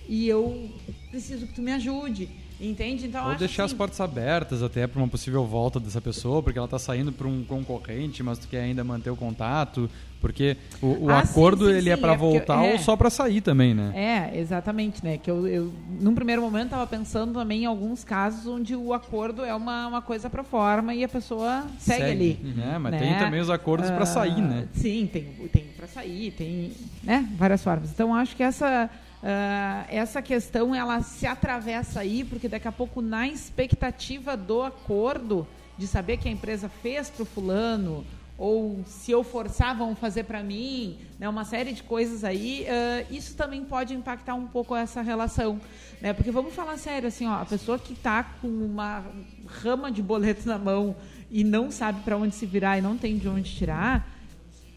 [0.08, 0.70] e eu
[1.10, 2.30] preciso que tu me ajude,
[2.62, 3.08] entende?
[3.08, 6.58] Então Ou deixar assim, as portas abertas até para uma possível volta dessa pessoa, porque
[6.58, 11.06] ela está saindo para um concorrente, mas tu quer ainda manter o contato, porque o,
[11.06, 12.74] o Ah, sim, acordo sim, ele é sim, para é voltar é.
[12.74, 13.91] ou só para sair também, né?
[14.34, 15.17] É, exatamente, né?
[15.17, 19.43] Que eu, eu num primeiro momento estava pensando também em alguns casos onde o acordo
[19.43, 22.54] é uma, uma coisa pro forma e a pessoa segue, ali.
[22.56, 22.78] né?
[22.78, 23.00] Mas né?
[23.00, 24.67] tem também os acordos para Ah, sair, né?
[24.74, 26.71] Sim, tem, tem para sair, tem
[27.04, 27.89] né, várias formas.
[27.91, 28.89] Então acho que essa
[29.24, 35.48] ah, essa questão ela se atravessa aí porque daqui a pouco na expectativa do acordo
[35.78, 38.06] de saber que a empresa fez para o fulano
[38.38, 43.06] ou se eu forçar vão fazer para mim, né, uma série de coisas aí, ah,
[43.12, 45.62] isso também pode impactar um pouco essa relação,
[46.02, 46.12] né?
[46.14, 49.04] Porque vamos falar sério assim, ó, a pessoa que está com uma
[49.46, 50.96] rama de boleto na mão
[51.30, 54.10] e não sabe para onde se virar e não tem de onde tirar,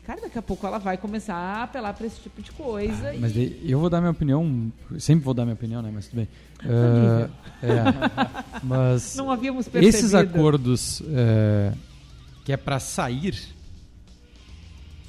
[0.07, 3.11] cara, daqui a pouco ela vai começar a apelar para esse tipo de coisa.
[3.11, 3.35] Ah, Mas e...
[3.35, 5.91] daí eu vou dar minha opinião, sempre vou dar minha opinião, né?
[5.93, 6.29] Mas tudo bem.
[6.63, 7.29] Ah,
[7.63, 9.97] é, mas Não havíamos percebido.
[9.97, 11.73] esses acordos é,
[12.45, 13.35] que é para sair,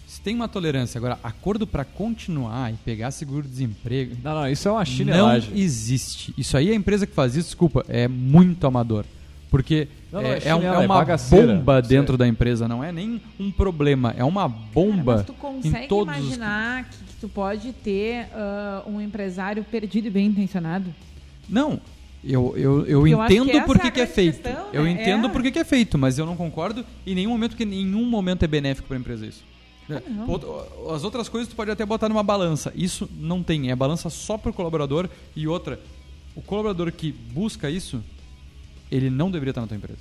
[0.07, 0.97] se tem uma tolerância.
[0.97, 5.57] Agora, acordo para continuar e pegar seguro-desemprego, Não, não, isso é uma não chinelagem.
[5.59, 6.33] existe.
[6.37, 9.05] Isso aí a empresa que faz isso, desculpa, é muito amador.
[9.55, 11.47] Porque Não, não, é, é é um- é é uma bagaceira.
[11.55, 12.17] bomba dentro é.
[12.17, 16.13] da empresa, não é nem um problema, é uma bomba Mas tu consegue em todos
[16.13, 20.93] os imaginar que, que tu pode ter ah, um empresário perdido e bem intencionado?
[21.47, 21.79] Não,
[22.21, 24.41] eu, eu, eu eu entendo que por é que, a que é feito.
[24.41, 24.91] questão, eu né?
[24.91, 25.29] entendo É.
[25.29, 28.03] por que, que é feito, mas eu não concordo em nenhum momento que em nenhum
[28.03, 29.41] momento é benéfico para a empresa isso.
[29.89, 30.25] É, Ah.
[30.27, 30.49] Outra-
[30.93, 32.73] As outras coisas tu pode até botar numa balança.
[32.75, 35.79] Isso não tem, é balança só para o colaborador e outra,
[36.35, 38.03] o colaborador que busca isso,
[38.91, 39.99] ele não deveria estar na tua empresa.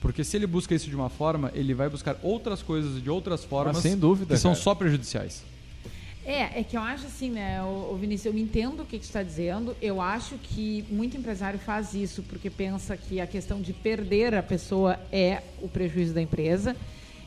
[0.00, 3.44] Porque se ele busca isso de uma forma, ele vai buscar outras coisas de outras
[3.44, 4.62] formas sem dúvida, que são cara.
[4.62, 5.42] só prejudiciais.
[6.24, 9.22] É, é que eu acho assim, né, o, Vinícius, eu entendo o que tu está
[9.22, 9.74] dizendo.
[9.80, 14.42] Eu acho que muito empresário faz isso porque pensa que a questão de perder a
[14.42, 16.76] pessoa é o prejuízo da empresa.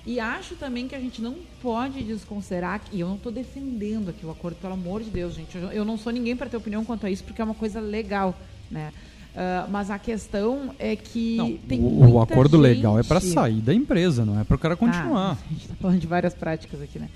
[0.05, 4.09] E acho também que a gente não pode desconsiderar, que- e eu não estou defendendo
[4.09, 5.57] aqui o acordo, pelo amor de Deus, gente.
[5.57, 7.79] Eu, eu não sou ninguém para ter opinião quanto a isso, porque é uma coisa
[7.79, 8.35] legal,
[8.69, 8.93] né?
[9.35, 13.33] Ah, mas a questão é que Não, tem o, o acordo legal é para gente-
[13.33, 15.37] sair da empresa, não é para o cara continuar.
[15.49, 17.09] a gente está falando de várias práticas aqui, né?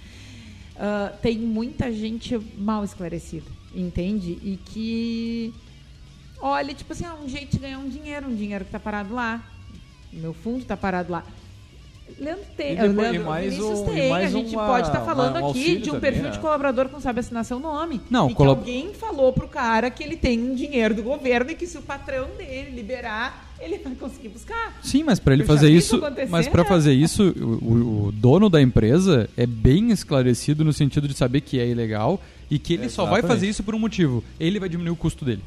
[0.78, 4.32] Ah, tem muita gente mal esclarecida, entende?
[4.44, 5.54] E que
[6.42, 9.14] olha, tipo assim, ah, um jeito de ganhar um dinheiro, um dinheiro que tá parado
[9.14, 9.44] lá.
[10.14, 11.24] Meu fundo tá parado lá.
[12.20, 14.10] Leandro tem, E depois- Leandro, e mais um- e tem.
[14.10, 16.30] mais a gente uma- pode estar falando uma- um aqui de um também, perfil né?
[16.30, 18.00] de colaborador com sabe assinação no nome.
[18.10, 21.52] Não, e colab- que alguém falou pro cara que ele tem um dinheiro do governo
[21.52, 24.78] e que se o patrão dele liberar, ele vai conseguir buscar.
[24.82, 26.70] Sim, mas para ele Eu já fazer isso, mas para né?
[26.70, 31.60] fazer isso, o, o- dono da empresa é bem esclarecido no sentido de saber que
[31.60, 34.24] é ilegal e que ele só vai fazer isso por um motivo.
[34.40, 35.42] Ele vai diminuir o custo dele.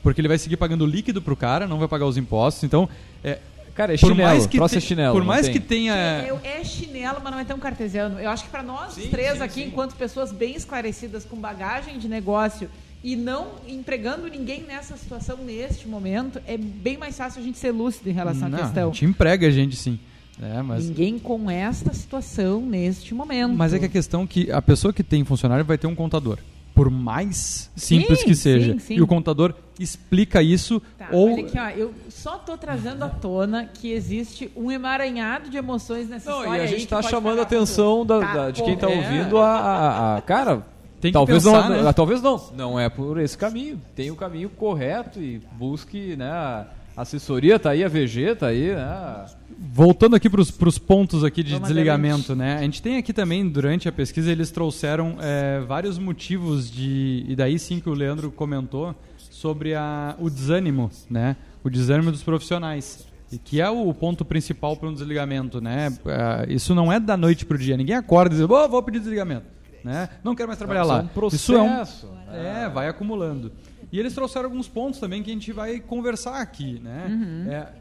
[0.00, 2.62] Porque ele vai seguir pagando líquido pro cara, não vai pagar os impostos.
[2.62, 2.88] Então,
[3.24, 3.38] é,
[3.78, 4.28] Cara, é por chinelo.
[4.28, 5.14] mais que troço é te- chinelo.
[5.14, 5.52] por mais tem.
[5.52, 5.94] que tenha
[6.42, 8.18] é chinelo, mas não é tão cartesiano.
[8.18, 9.68] Eu acho que para nós Sim, três sim, aqui, sim.
[9.68, 12.68] enquanto pessoas bem esclarecidas, com bagagem de negócio
[13.04, 17.70] e não empregando ninguém nessa situação neste momento, é bem mais fácil a gente ser
[17.70, 18.90] lúcido em relação não, à questão.
[18.90, 19.96] a gente emprega a gente sim.
[20.42, 23.54] É, mas Ninguém com esta situação neste momento.
[23.54, 25.94] Mas é que a questão é que a pessoa que tem funcionário vai ter um
[25.94, 26.38] contador.
[26.78, 28.72] Por mais simples Sim, que seja.
[28.74, 28.94] sim, sim.
[28.94, 33.08] E o contador explica isso Tá, ou olha aqui, ó, eu só tô trazendo à
[33.08, 37.08] tona que existe um emaranhado de emoções nessa Não, história e a gente tá pode
[37.10, 39.12] chamando a atenção da, Tá, da- de quem tá correto.
[39.12, 40.64] ouvindo a, a- a- Cara,
[41.00, 41.92] Tem que talvez pensar, não, né?
[41.92, 43.80] talvez não, não é por esse caminho.
[43.96, 46.66] Tem o caminho correto e busque, né, a
[47.02, 49.26] assessoria tá aí, a VG tá aí, né?
[49.58, 52.56] Voltando aqui para os pontos aqui de Vamos desligamento, né?
[52.56, 57.24] A gente tem aqui também, durante a pesquisa, eles trouxeram é, vários motivos de...
[57.28, 58.94] E daí sim que o Leandro comentou
[59.30, 61.36] sobre a, o desânimo, né?
[61.62, 63.06] O desânimo dos profissionais.
[63.30, 65.92] E que é o ponto principal para um desligamento, né?
[66.06, 67.76] É, isso não é da noite para o dia.
[67.76, 69.46] Ninguém acorda e diz, oh, vou pedir desligamento.
[69.84, 70.08] Né?
[70.24, 70.94] Não quero mais trabalhar lá.
[70.94, 72.06] Isso é um processo.
[72.06, 73.52] Isso é um, é, vai acumulando.
[73.90, 77.06] E eles trouxeram alguns pontos também que a gente vai conversar aqui, né?
[77.50, 77.78] É,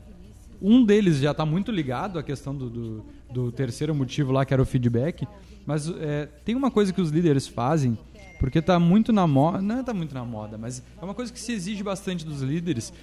[0.62, 4.54] um deles já está muito ligado à questão do, do, do terceiro motivo lá, que
[4.54, 5.28] era o feedback.
[5.66, 7.98] Mas é, tem uma coisa que os líderes fazem,
[8.40, 9.62] porque está muito na moda.
[9.62, 12.94] Não está muito na moda, mas é uma coisa que se exige bastante dos líderes,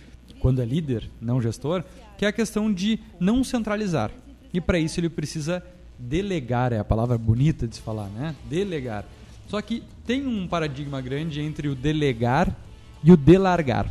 [0.40, 1.84] quando é líder, não gestor,
[2.16, 4.10] que é a questão de não centralizar.
[4.52, 5.62] E para isso ele precisa
[5.98, 8.34] delegar, é a palavra bonita de se falar, né?
[8.48, 9.04] Delegar.
[9.48, 12.56] Só que tem um paradigma grande entre o delegar
[13.04, 13.86] e o delargar,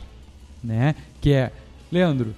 [0.63, 0.95] né?
[1.21, 1.51] Que é,
[1.91, 2.33] Leandro,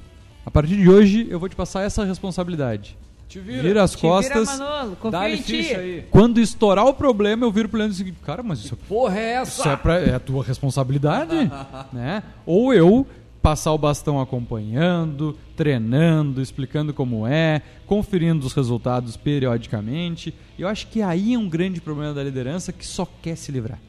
[0.45, 2.97] a partir de hoje eu vou te passar essa responsabilidade.
[3.27, 4.49] Te Vira, as Te costas.
[4.51, 5.75] vira, Manolo, confia em ti.
[5.75, 6.05] aí.
[6.11, 9.31] Quando estourar o problema, eu viro pro Leandro e digo, cara, mas isso, Porra é
[9.33, 9.61] essa?
[9.61, 11.33] isso é, pra, é a tua responsabilidade,
[11.91, 12.21] né?
[12.45, 13.07] Ou eu
[13.41, 20.33] passar o bastão acompanhando, treinando, explicando como é, conferindo os resultados periodicamente.
[20.57, 23.79] Eu acho que aí é um grande problema da liderança que só quer se livrar.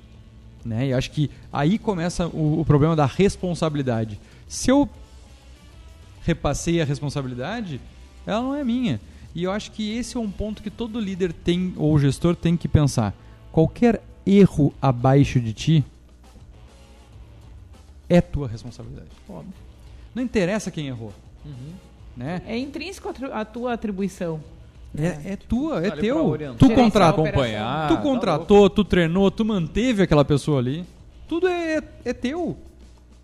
[0.67, 0.89] Né?
[0.89, 4.21] E acho que aí começa o, o problema da responsabilidade.
[4.49, 4.89] Se eu
[6.23, 7.81] repassei a responsabilidade,
[8.27, 9.01] ela não é minha.
[9.35, 12.57] E eu acho que esse é um ponto que todo líder tem, ou gestor tem
[12.57, 13.15] que pensar.
[13.53, 15.85] Qualquer erro abaixo de ti
[18.09, 19.11] é tua responsabilidade.
[19.29, 19.53] Óbvio.
[20.15, 21.13] Não interessa quem errou.
[22.17, 22.43] Né?
[22.47, 24.41] É intrínseco a tua atribuição.
[24.99, 26.57] É, é tua, é Ali pra teu.
[26.59, 26.75] Tu
[27.09, 27.89] acompanhar.
[27.89, 30.85] tu tá contratou, tu treinou, tu manteve aquela pessoa ali.
[31.29, 32.57] Tudo é, é teu.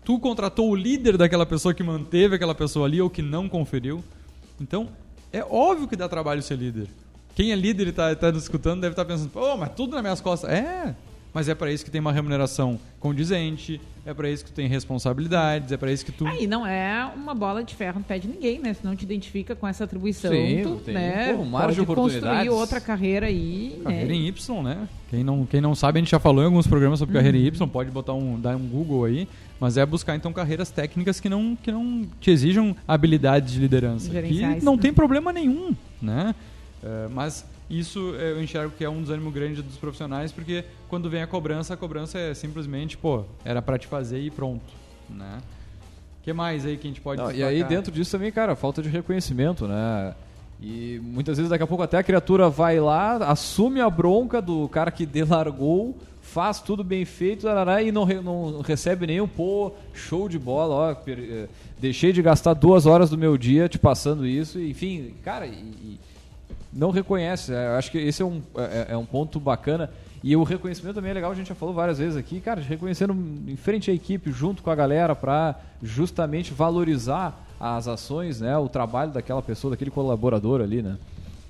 [0.03, 4.03] Tu contratou o líder daquela pessoa que manteve aquela pessoa ali ou que não conferiu.
[4.59, 4.89] Então,
[5.31, 6.87] é óbvio que dá trabalho ser líder.
[7.35, 10.01] Quem é líder e tá, tá nos escutando deve estar pensando, pô, mas tudo nas
[10.01, 10.49] minhas costas.
[10.49, 10.95] É,
[11.33, 14.67] mas é para isso que tem uma remuneração condizente, é para isso que tu tem
[14.67, 16.27] responsabilidades, é para isso que tu...
[16.27, 18.73] Aí não é uma bola de ferro no pé de ninguém, né?
[18.73, 21.33] Se não te identifica com essa atribuição, Sim, tu, tem, né?
[21.33, 22.51] pô, margem de pode construir oportunidades.
[22.51, 24.13] outra carreira aí, Carreira né?
[24.13, 24.87] em Y, né?
[25.09, 27.45] Quem não, quem não sabe, a gente já falou em alguns programas sobre carreira em
[27.45, 29.27] Y, pode botar um, dar um Google aí,
[29.59, 34.07] mas é buscar então carreiras técnicas que não, que não te exijam habilidades de liderança.
[34.07, 34.63] Que Gerenciais.
[34.63, 36.35] não tem problema nenhum, né?
[36.83, 41.09] É, mas isso é, eu enxergo que é um desânimo grande dos profissionais, porque quando
[41.09, 44.61] vem a cobrança, a cobrança é simplesmente, pô, era pra te fazer e pronto,
[45.09, 45.39] né?
[46.23, 48.81] Que mais aí que a gente pode Não, e aí dentro disso também, cara, falta
[48.81, 50.13] de reconhecimento, né?
[50.61, 54.69] E muitas vezes daqui a pouco até a criatura vai lá, assume a bronca do
[54.69, 60.29] cara que delargou, faz tudo bem feito tarará, e não, não recebe nenhum, pô, show
[60.29, 61.47] de bola, ó, per- eh,
[61.79, 65.99] deixei de gastar duas horas do meu dia te passando isso, enfim, cara, e
[66.75, 67.53] não reconhece.
[67.53, 69.89] É, Eu acho que esse é um, é, é um ponto bacana.
[70.23, 73.13] E o reconhecimento também é legal, a gente já falou várias vezes aqui, cara, reconhecendo
[73.45, 78.69] em frente à equipe, junto com a galera, para justamente valorizar as ações, né, o
[78.69, 80.97] trabalho daquela pessoa, daquele colaborador ali, né?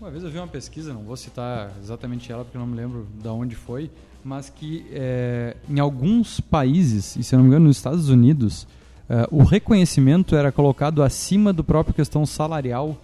[0.02, 2.76] Uma vez eu vi uma pesquisa, não vou citar exatamente ela porque eu não me
[2.76, 3.92] lembro de onde foi,
[4.24, 8.68] mas que é, em alguns países, e se eu não me engano nos Estados Unidos,
[9.08, 12.98] é, o reconhecimento era colocado acima do próprio questão salarial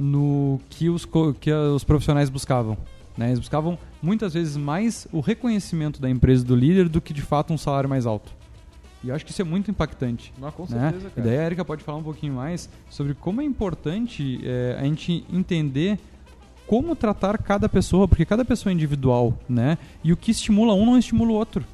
[0.00, 1.06] no que os,
[1.40, 2.76] que os profissionais buscavam.
[3.16, 3.26] né?
[3.28, 7.52] Eles buscavam muitas vezes mais o reconhecimento da empresa do líder do que de fato
[7.52, 8.32] um salário mais alto.
[9.04, 10.90] E eu acho que isso é muito impactante Mas com né?
[10.90, 11.26] certeza, E cara.
[11.28, 15.24] daí a Erika pode falar um pouquinho mais sobre como é importante é, a gente
[15.32, 15.98] entender
[16.66, 19.76] como tratar cada pessoa, porque cada pessoa é individual, né?
[20.04, 21.64] E o que estimula um não estimula o outro.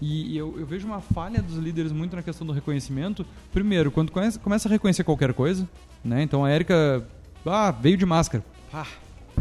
[0.00, 3.26] E, e eu, eu vejo uma falha dos líderes muito na questão do reconhecimento.
[3.52, 5.68] Primeiro, quando começa, começa a reconhecer qualquer coisa,
[6.04, 6.22] né?
[6.22, 7.06] Então a Erika,
[7.50, 8.44] ah, veio de máscara.
[8.72, 8.86] Ah,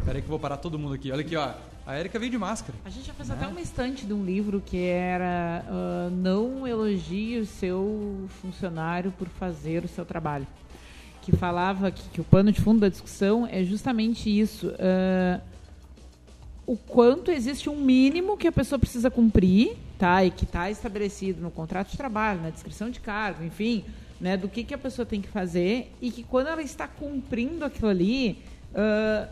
[0.05, 1.11] peraí que eu vou parar todo mundo aqui.
[1.11, 1.53] Olha aqui, ó.
[1.85, 2.77] A Erika veio de máscara.
[2.83, 7.37] A gente já fez até uma estante de um livro que era ah, Não elogie
[7.39, 10.47] o seu funcionário por fazer o seu trabalho.
[11.21, 14.73] Que falava que, que o pano de fundo da discussão é justamente isso.
[14.79, 15.41] ah,
[16.67, 20.25] o quanto existe um mínimo que a pessoa precisa cumprir, tá?
[20.25, 23.85] E que está estabelecido no contrato de trabalho, na descrição de cargo, enfim,
[24.19, 24.37] né?
[24.37, 27.89] Do que, que a pessoa tem que fazer e que quando ela está cumprindo aquilo
[27.89, 28.39] ali,
[28.75, 29.27] ah,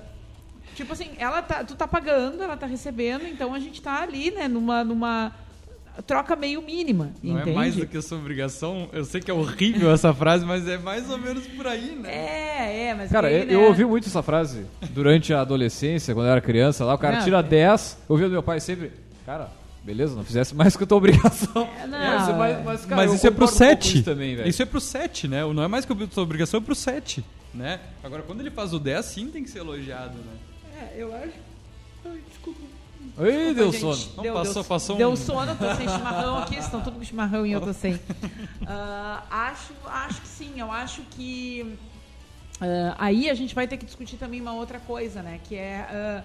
[0.75, 4.31] tipo assim, ela tá, tu tá pagando, ela tá recebendo, então a gente tá ali,
[4.31, 4.47] né?
[4.47, 5.33] Numa, numa
[6.07, 7.51] troca meio mínima, Não entende?
[7.51, 8.89] é mais do que a sua obrigação.
[8.91, 12.09] Eu sei que é horrível essa frase, mas é mais ou menos por aí, né?
[12.11, 13.53] É, é, mas Cara, que, eu, né?
[13.53, 17.17] eu ouvi muito essa frase durante a adolescência, quando eu era criança lá, o cara
[17.17, 17.43] Não, tira é.
[17.43, 18.91] 10, eu ouvi do meu pai sempre,
[19.25, 19.49] cara,
[19.83, 20.15] beleza?
[20.15, 21.67] Não fizesse mais que a tua obrigação.
[21.79, 21.97] É, não.
[21.99, 23.95] Mas, mas, mas, cara, Mas eu isso é pro concordo um pouco com 7.
[23.95, 24.49] Isso, também, velho.
[24.49, 25.45] isso é pro 7, né?
[25.53, 27.23] Não é mais que a tua obrigação, é pro 7.
[27.53, 27.79] Né?
[28.03, 30.33] Agora, quando ele faz o 10, sim tem que ser elogiado, né?
[30.81, 31.33] É, eu acho.
[32.05, 32.59] Ai, desculpa.
[33.19, 33.81] Ei, deu gente.
[33.81, 34.11] sono.
[34.17, 37.03] Não, Deu, passou- deu, passou um- deu sono, tô sem chimarrão aqui, estão tudo com
[37.03, 37.99] chimarrão e eu tô sem.
[38.65, 41.75] Ah, acho, acho que sim, eu acho que
[42.59, 45.39] ah, aí a gente vai ter que discutir também uma outra coisa, né?
[45.43, 46.23] Que é ah,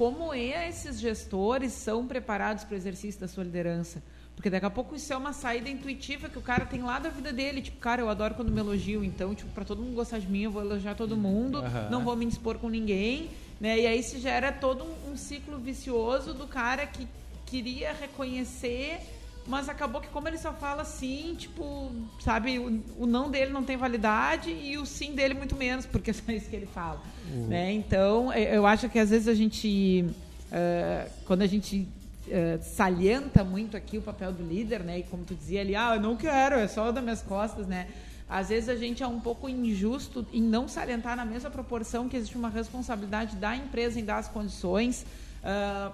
[0.00, 4.02] como esses gestores são preparados para o exercício da sua liderança.
[4.34, 7.10] Porque daqui a pouco isso é uma saída intuitiva que o cara tem lá da
[7.10, 7.60] vida dele.
[7.60, 10.44] Tipo, cara, eu adoro quando me elogio, então, tipo, para todo mundo gostar de mim,
[10.44, 11.90] eu vou elogiar todo mundo, Aham.
[11.90, 13.28] não vou me indispor com ninguém.
[13.60, 13.78] Né?
[13.78, 17.06] E aí se gera todo um, um ciclo vicioso do cara que
[17.44, 19.00] queria reconhecer,
[19.50, 23.64] mas acabou que como ele só fala sim, tipo, sabe, o, o não dele não
[23.64, 27.02] tem validade e o sim dele muito menos, porque é só isso que ele fala.
[27.48, 27.72] Né?
[27.72, 30.06] Então, eu eu acho que às vezes a gente,
[30.52, 31.88] eh, quando a gente
[32.28, 34.98] eh, salienta muito aqui o papel do líder, né?
[34.98, 37.88] E como tu dizia ali, ah, eu não quero, é só das minhas costas, né?
[38.28, 42.16] Às vezes a gente é um pouco injusto em não salientar na mesma proporção que
[42.16, 45.04] existe uma responsabilidade da empresa em dar as condições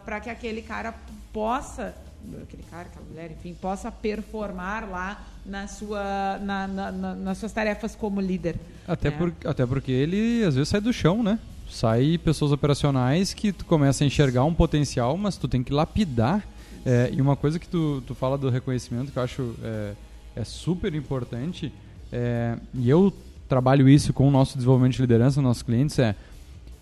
[0.05, 0.93] para que aquele cara
[1.33, 1.95] possa,
[2.43, 7.53] aquele cara, aquela mulher, enfim, possa performar lá na sua, na, na- na- nas suas
[7.53, 8.57] tarefas como líder.
[8.87, 9.11] Até, É.
[9.11, 11.39] por, até porque ele às vezes sai do chão, né?
[11.69, 16.47] Sai pessoas operacionais que tu começa a enxergar um potencial, mas tu tem que lapidar.
[16.85, 19.93] É, e uma coisa que tu, tu fala do reconhecimento que eu acho é,
[20.37, 21.73] é super importante,
[22.13, 23.13] é, e eu
[23.49, 26.15] trabalho isso com o nosso desenvolvimento de liderança, nossos clientes, é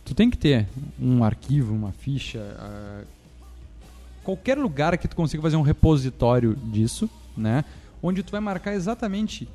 [0.05, 0.67] tu tem que ter
[1.01, 3.01] um arquivo, uma ficha, ah,
[4.25, 7.65] qualquer lugar que tu consiga fazer um repositório disso, né?
[8.03, 9.49] Onde tu vai marcar exatamente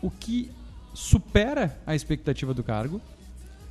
[0.00, 0.50] o que
[0.94, 3.00] supera a expectativa do cargo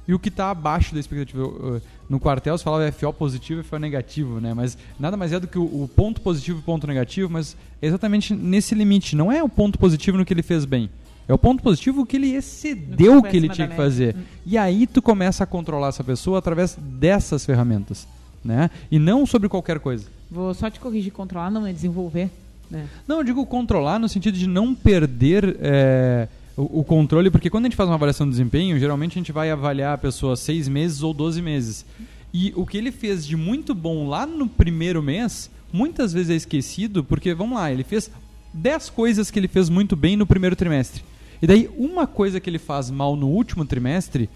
[0.07, 1.81] e o que está abaixo da expectativa.
[2.09, 4.53] No quartel se falava FO positivo e FO negativo, né?
[4.53, 7.87] Mas nada mais é do que o, ponto positivo e o ponto negativo, mas é
[7.87, 9.15] exatamente nesse limite.
[9.15, 10.89] Não é o ponto positivo no que ele fez bem.
[11.27, 14.15] É o ponto positivo que ele excedeu o que ele tinha que fazer.
[14.43, 18.07] E aí tu começa a controlar essa pessoa através dessas ferramentas,
[18.43, 18.69] né?
[18.91, 20.05] E não sobre qualquer coisa.
[20.29, 22.29] Vou só te corrigir, controlar não é desenvolver.
[22.69, 22.87] Né?
[23.07, 27.65] Não, eu digo controlar no sentido de não perder é, o, o controle, porque quando
[27.65, 30.67] a gente faz uma avaliação de desempenho, geralmente a gente vai avaliar a pessoa seis
[30.67, 31.85] meses ou 12 meses.
[32.33, 36.35] E o que ele fez de muito bom lá no primeiro mês, muitas vezes é
[36.35, 38.11] esquecido, porque, vamos lá, ele fez
[38.53, 41.03] 10 coisas que ele fez muito bem no primeiro trimestre.
[41.41, 44.29] E daí, uma coisa que ele faz mal no último trimestre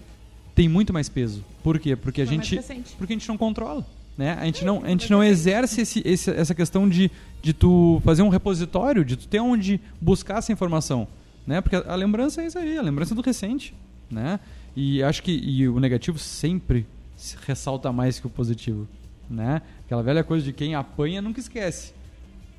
[0.54, 1.44] tem muito mais peso.
[1.62, 1.96] Por quê?
[1.96, 2.56] Porque a gente
[2.98, 3.84] porque a gente não controla.
[4.16, 4.36] Né?
[4.40, 7.10] A gente não, a gente não exerce esse, esse- essa questão de,
[7.42, 11.08] de tu fazer um repositório, de tu ter onde buscar essa informação.
[11.44, 11.60] Né?
[11.60, 13.74] Porque a, a lembrança é isso aí, a lembrança é do recente.
[14.08, 14.38] Né?
[14.76, 16.86] E acho que e o negativo sempre
[17.16, 18.86] se ressalta mais que o positivo.
[19.28, 19.60] Né?
[19.84, 21.92] Aquela velha coisa de quem apanha nunca esquece.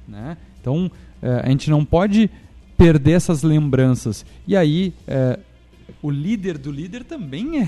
[0.05, 0.35] Né?
[0.59, 2.29] Então eh, a gente não pode
[2.77, 4.25] perder essas lembranças.
[4.45, 5.39] E aí eh,
[6.05, 7.67] o líder do líder também é,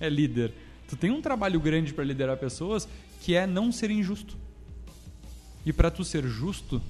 [0.06, 0.52] é líder.
[0.88, 2.88] Tu tem um trabalho grande para liderar pessoas
[3.20, 4.36] que é não ser injusto.
[5.66, 6.80] E para tu ser justo,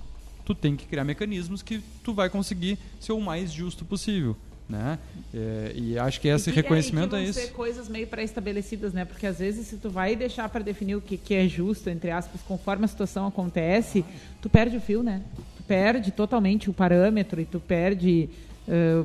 [0.44, 4.36] tu tem que criar mecanismos que tu vai conseguir ser o mais justo possível,
[4.68, 4.98] né?
[5.34, 7.40] É, e acho que esse E que- reconhecimento é, que vão isso.
[7.40, 9.04] ser coisas meio pré-estabelecidas, né?
[9.04, 12.10] Porque às vezes se tu vai deixar para definir o que, que é justo, entre
[12.10, 14.04] aspas, conforme a situação acontece,
[14.40, 15.22] tu perde o fio, né?
[15.56, 18.28] Tu perde totalmente o parâmetro e tu perde
[18.68, 19.04] eh,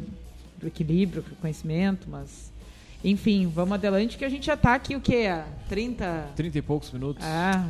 [0.65, 2.52] o equilíbrio, o conhecimento, mas...
[3.04, 5.28] Enfim, vamos adelante que a gente já tá aqui, o quê?
[5.30, 6.30] Há 30...
[6.36, 7.21] 30 e poucos minutos.
[7.23, 7.67] Ah,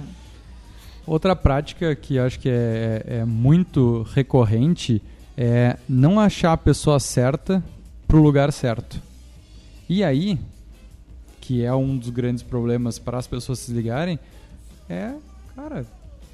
[1.06, 5.02] Outra prática que acho que é, é muito recorrente
[5.36, 7.62] é não achar a pessoa certa
[8.08, 9.02] pro lugar certo.
[9.90, 10.40] E aí,
[11.42, 14.18] que é um dos grandes problemas para as pessoas se ligarem,
[14.88, 15.14] é,
[15.54, 15.86] cara,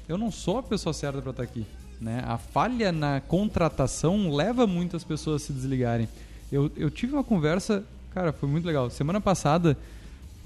[0.08, 1.66] eu não sou a pessoa certa para estar aqui.
[2.00, 2.22] Né?
[2.24, 6.08] A falha na contratação leva muitas pessoas a se desligarem.
[6.50, 8.90] Eu, eu tive uma conversa, cara, foi muito legal.
[8.90, 9.76] Semana passada,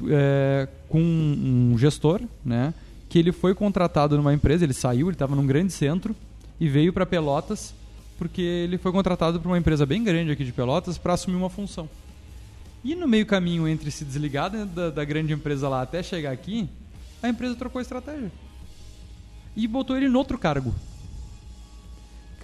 [0.08, 2.74] é, com um gestor, né?
[3.08, 6.14] Que ele foi contratado numa empresa, ele saiu, ele estava num grande centro
[6.60, 7.74] e veio para Pelotas
[8.16, 11.50] porque ele foi contratado por uma empresa bem grande aqui de Pelotas para assumir uma
[11.50, 11.88] função.
[12.84, 16.30] E no meio caminho entre se desligar da, da- da grande empresa lá até chegar
[16.30, 16.68] aqui,
[17.22, 18.30] a empresa trocou a estratégia
[19.56, 20.72] e botou ele no outro cargo.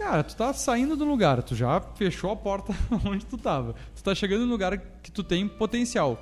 [0.01, 3.75] Cara, tu tá saindo do lugar, tu já fechou a porta onde tu tava.
[3.95, 6.19] Tu tá chegando no lugar que tu tem potencial.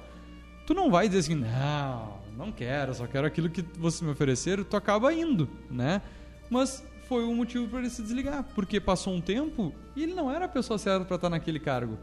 [0.66, 4.64] Tu não vai dizer assim, não, não quero, só quero aquilo que vocês me ofereceram,
[4.64, 6.02] tu acaba indo, né?
[6.50, 10.28] Mas foi um motivo para ele se desligar, porque passou um tempo e ele não
[10.28, 11.96] era a pessoa certa para estar naquele cargo.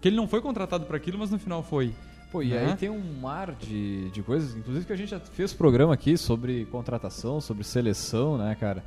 [0.00, 1.94] Que ele não foi contratado para aquilo, mas no final foi.
[2.30, 2.66] Pô, e né?
[2.70, 6.16] aí tem um mar de, de coisas, inclusive que a gente já fez programa aqui
[6.16, 8.82] sobre contratação, sobre seleção, né, cara?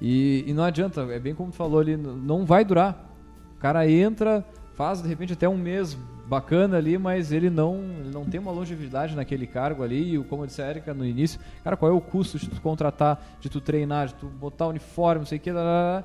[0.00, 3.10] E, e não adianta, é bem como tu falou ali, não vai durar.
[3.56, 5.96] O cara entra, faz de repente até um mês
[6.28, 10.12] bacana ali, mas ele não, ele não tem uma longevidade naquele cargo ali.
[10.12, 12.60] E o- como disse a Erika no início, cara, qual é o custo de tu
[12.60, 16.04] contratar, de tu treinar, de tu botar uniforme, não sei o que, lá, lá, lá,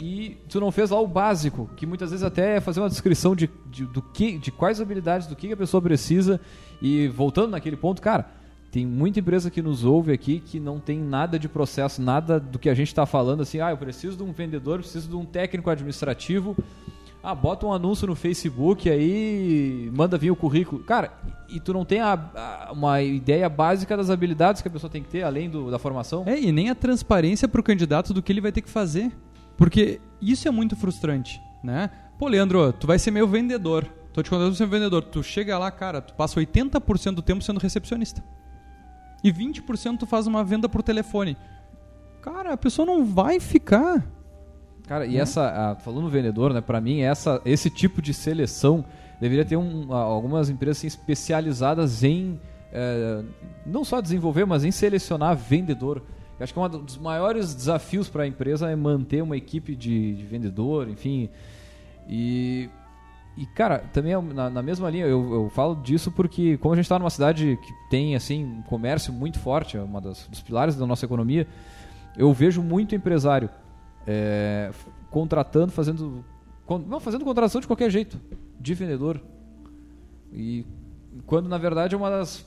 [0.00, 3.34] e tu não fez lá o básico, que muitas vezes até é fazer uma descrição
[3.34, 6.40] de, de, do que, de quais habilidades, do que a pessoa precisa.
[6.80, 8.26] E voltando naquele ponto, cara,
[8.70, 12.58] tem muita empresa que nos ouve aqui que não tem nada de processo, nada do
[12.58, 15.24] que a gente está falando, assim, ah, eu preciso de um vendedor, preciso de um
[15.24, 16.56] técnico administrativo.
[17.20, 20.84] Ah, bota um anúncio no Facebook aí, manda vir o currículo.
[20.84, 21.12] Cara,
[21.48, 25.02] e tu não tem a- a- uma ideia básica das habilidades que a pessoa tem
[25.02, 26.22] que ter, além do, da formação?
[26.26, 29.10] É, e nem a transparência pro candidato do que ele vai ter que fazer.
[29.58, 31.90] Porque isso é muito frustrante, né?
[32.18, 33.84] Pô, Leandro, tu vai ser meu vendedor.
[34.14, 35.02] Tô te contratando pra ser meu vendedor.
[35.04, 38.24] Tu chega lá, cara, tu passa 80% do tempo sendo recepcionista.
[39.22, 41.36] E 20% tu faz uma venda por telefone.
[42.22, 44.06] Cara, a pessoa não vai ficar.
[44.86, 45.42] Cara, e essa,
[45.72, 48.84] a- falando vendedor, né, para mim essa, esse tipo de seleção
[49.20, 52.40] deveria ter um, algumas empresas assim, especializadas em
[52.72, 53.22] eh,
[53.66, 56.02] não só desenvolver, mas em selecionar vendedor.
[56.40, 60.24] Acho que um dos maiores desafios para a empresa é manter uma equipe de, de
[60.24, 61.28] vendedor, enfim.
[62.08, 62.70] E,
[63.36, 66.76] e cara, também é na, na mesma linha, eu, eu falo disso porque como a
[66.76, 70.76] gente está numa cidade que tem assim um comércio muito forte, é das, dos pilares
[70.76, 71.46] da nossa economia,
[72.16, 73.50] eu vejo muito empresário
[74.06, 74.70] é,
[75.10, 76.24] contratando, fazendo.
[76.86, 78.20] Não, fazendo contratação de qualquer jeito,
[78.60, 79.20] de vendedor.
[80.32, 80.64] E
[81.26, 82.44] quando na verdade é uma das,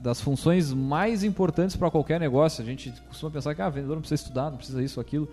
[0.00, 2.62] das funções mais importantes para qualquer negócio.
[2.62, 5.28] A gente costuma pensar que ah, vendedor não precisa estudar, não precisa isso, aquilo.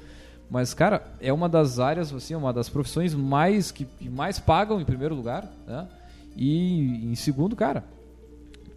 [0.50, 4.82] Mas, cara, é uma das áreas, assim, uma das profissões mais que, que mais pagam
[4.82, 5.88] em primeiro lugar, né?
[6.36, 7.84] E em segundo, cara,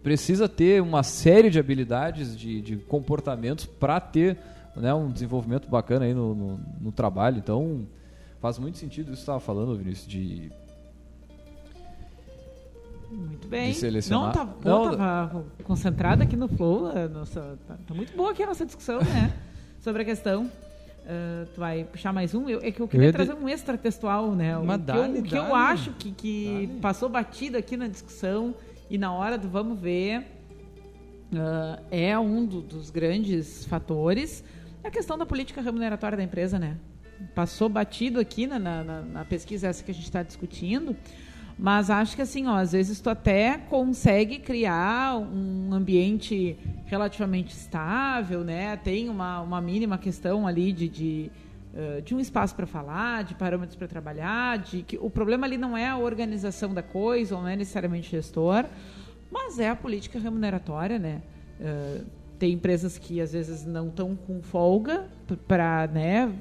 [0.01, 4.37] precisa ter uma série de habilidades, de, de comportamentos para ter
[4.75, 7.37] né, um desenvolvimento bacana aí no, no, no trabalho.
[7.37, 7.87] Então,
[8.41, 10.51] faz muito sentido isso que você estava falando, Vinícius, de
[13.11, 13.71] Muito bem.
[13.71, 14.25] De selecionar.
[14.27, 16.91] Não, tá, pô, Não, tava concentrada aqui no flow.
[17.09, 19.33] Nossa, tá, tá muito boa aqui a nossa discussão, né?
[19.81, 20.49] Sobre a questão.
[21.07, 22.49] Ah, tu vai puxar mais um?
[22.49, 24.57] Eu, é que eu queria ia trazer de- um extra textual, né?
[24.57, 28.55] O que, eu, que eu acho que, que passou batido aqui na discussão
[28.89, 30.25] e na hora do vamos ver
[31.35, 34.43] ah, é um do- dos grandes fatores
[34.83, 36.77] é a questão da política remuneratória da empresa, né?
[37.33, 40.95] Passou batido aqui na, na- na- na pesquisa essa que a gente está discutindo,
[41.57, 48.43] mas acho que assim, ó, às vezes tu até consegue criar um ambiente relativamente estável,
[48.43, 48.75] né?
[48.77, 51.31] Tem uma, uma mínima questão ali de, de,
[51.73, 55.57] eh, de um espaço para falar, de parâmetros para trabalhar, de que o problema ali
[55.57, 58.65] não é a organização da coisa, ou não é necessariamente gestor,
[59.31, 61.21] mas é a política remuneratória, né?
[61.59, 62.01] Eh,
[62.37, 65.05] tem empresas que às vezes não estão com folga
[65.47, 66.31] para né,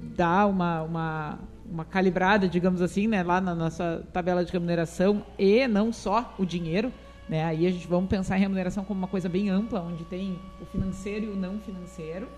[0.00, 1.38] dar uma, uma,
[1.72, 6.44] uma calibrada, digamos assim, né, lá na nossa tabela de remuneração e não só o
[6.44, 6.92] dinheiro.
[7.28, 7.44] Né?
[7.44, 10.66] Aí a gente vamos pensar em remuneração como uma coisa bem ampla, onde tem o
[10.66, 12.28] financeiro e o não financeiro.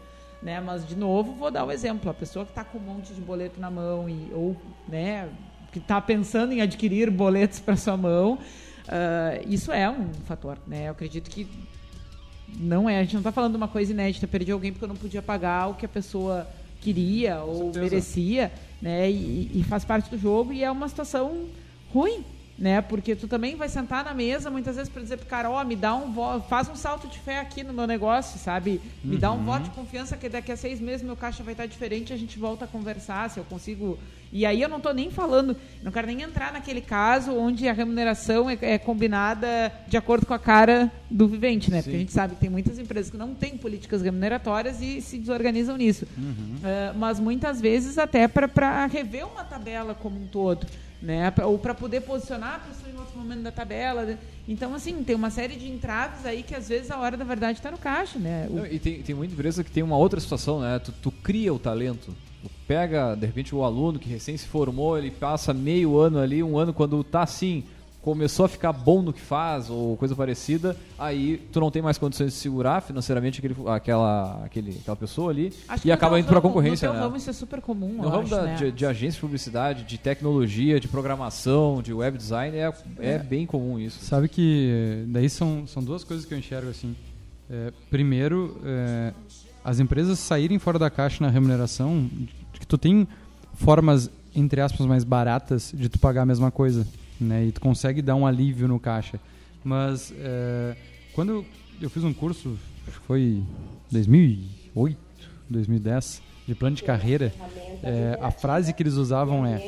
[0.40, 0.60] Né?
[0.60, 2.10] Mas, de novo, vou dar o exemplo.
[2.10, 4.56] A pessoa que está com um monte de boleto na mão e, ou
[4.86, 5.28] né,
[5.72, 8.38] que está pensando em adquirir boletos para sua mão,
[8.88, 10.58] ah, isso é um fator.
[10.66, 10.88] Né?
[10.88, 11.48] Eu acredito que
[12.56, 14.88] não é, a gente não está falando de uma coisa inédita, perdi alguém porque eu
[14.88, 16.46] não podia pagar o que a pessoa
[16.84, 19.10] queria ou merecia, né?
[19.10, 21.46] E, e faz parte do jogo e é uma situação
[21.92, 22.22] ruim,
[22.56, 22.80] né?
[22.80, 25.74] Porque tu também vai sentar na mesa muitas vezes para dizer pro cara, ó, me
[25.74, 28.80] dá um vo- faz um salto de fé aqui no meu negócio, sabe?
[29.02, 29.44] Me dá um Uhum.
[29.44, 32.38] voto de confiança que daqui a seis meses meu caixa vai estar diferente, a gente
[32.38, 33.98] volta a conversar, se eu consigo.
[34.32, 37.72] E aí eu não tô nem falando, não quero nem entrar naquele caso onde a
[37.72, 41.78] remuneração é, é combinada de acordo com a cara do vivente, né?
[41.78, 41.96] Porque Sim.
[41.96, 45.76] a gente sabe que tem muitas empresas que não têm políticas remuneratórias e se desorganizam
[45.76, 46.06] nisso.
[46.64, 50.66] É, mas muitas vezes até para rever uma tabela como um todo.
[51.04, 51.30] Né?
[51.44, 54.02] Ou para poder posicionar a pessoa em outro momento da tabela.
[54.04, 54.18] né?
[54.48, 57.58] Então, assim, tem uma série de entraves aí que às vezes a hora da verdade
[57.58, 58.18] está no caixa.
[58.18, 58.48] Né?
[58.50, 60.78] O- e tem, tem muita empresa que tem uma outra situação, né?
[60.78, 62.14] Tu, tu cria o talento.
[62.66, 66.56] Pega, de repente, o aluno que recém se formou, ele passa meio ano ali, um
[66.56, 67.62] ano quando tá assim,
[68.04, 71.96] começou a ficar bom no que faz ou coisa parecida, aí tu não tem mais
[71.96, 76.34] condições de segurar financeiramente aquele, aquela, aquele, aquela pessoa ali Acho e acaba indo pra
[76.34, 77.06] ramo- concorrência, No teu né?
[77.06, 78.54] ramo isso é super comum, No ramo acho, da- né?
[78.56, 83.46] de, de agência de publicidade, de tecnologia, de programação, de web design, é, é bem
[83.46, 84.04] comum isso.
[84.04, 86.94] Sabe que eh, daí são, são duas coisas que eu enxergo assim.
[87.50, 89.14] É, primeiro, é,
[89.64, 92.10] as empresas saírem fora da caixa na remuneração,
[92.52, 93.08] que tu tem
[93.54, 96.86] formas, entre aspas, mais baratas de tu pagar a mesma coisa,
[97.20, 97.46] né?
[97.46, 99.20] E tu consegue dar um alívio no caixa.
[99.62, 100.76] Mas é,
[101.14, 101.44] quando
[101.80, 103.42] eu fiz um curso, acho que foi
[103.90, 104.98] 2008,
[105.48, 107.32] 2010, de plano de carreira,
[107.82, 109.58] é, a frase que eles usavam é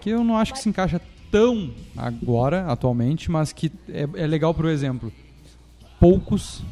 [0.00, 1.00] que eu não acho que se encaixa
[1.30, 5.12] tão agora, atualmente, mas que é, é legal para o exemplo.
[5.98, 6.62] Poucos,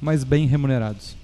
[0.00, 1.16] mas bem remunerados.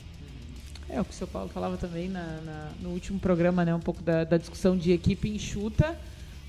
[0.89, 3.75] É o que o seu Paulo falava também na, na, no último programa, né?
[3.75, 5.99] Um pouco da, da discussão de equipe enxuta,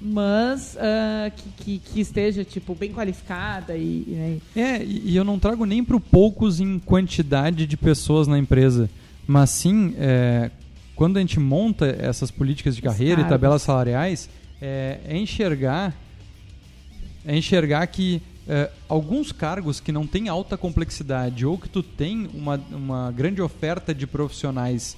[0.02, 4.62] mas uh, que, que, que, esteja tipo bem qualificada e, né?
[4.62, 8.89] é e, e eu não trago nem para poucos em quantidade de pessoas na empresa,
[9.28, 10.52] mas sim é,
[10.95, 14.30] quando a gente monta essas políticas de carreira e tabelas salariais
[14.62, 15.93] é, é enxergar
[17.26, 22.30] é enxergar que é, alguns cargos que não têm alta complexidade ou que tu tem
[22.34, 24.97] uma, uma grande oferta de profissionais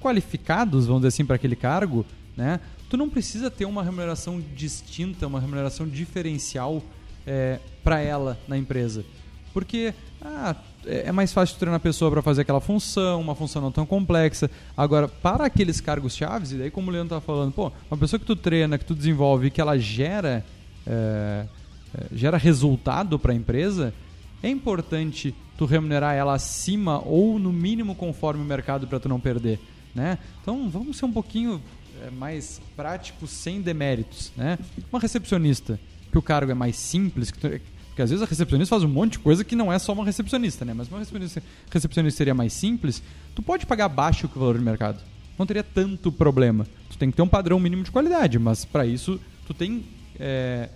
[0.00, 2.60] qualificados, vamos dizer assim, para aquele cargo, né?
[2.88, 6.82] Tu não precisa ter uma remuneração distinta, uma remuneração diferencial
[7.26, 9.04] é, para ela na empresa.
[9.52, 13.62] Porque ah, é, é mais fácil treinar a pessoa para fazer aquela função, uma função
[13.62, 14.50] não tão complexa.
[14.76, 18.18] Agora, para aqueles cargos chaves, e daí como o Leandro tá falando, pô, uma pessoa
[18.18, 20.44] que tu treina, que tu desenvolve, que ela gera
[20.86, 21.46] é,
[21.94, 23.94] é, gera resultado para a empresa,
[24.42, 29.20] é importante tu remunerar ela acima ou no mínimo conforme o mercado para tu não
[29.20, 29.60] perder,
[29.94, 30.18] né?
[30.42, 31.62] Então vamos ser um pouquinho
[32.10, 34.58] mais práticos sem deméritos, né?
[34.92, 35.78] Uma recepcionista
[36.10, 37.48] que o cargo é mais simples, que tu,
[37.94, 40.04] porque às vezes a recepcionista faz um monte de coisa que não é só uma
[40.04, 40.74] recepcionista, né?
[40.74, 41.40] Mas uma recepcionista,
[41.70, 43.00] recepcionista seria mais simples,
[43.36, 45.00] tu pode pagar abaixo que o valor de mercado.
[45.38, 46.66] Não teria tanto problema.
[46.90, 49.84] Tu tem que ter um padrão mínimo de qualidade, mas para isso tu tem
[50.18, 50.70] é,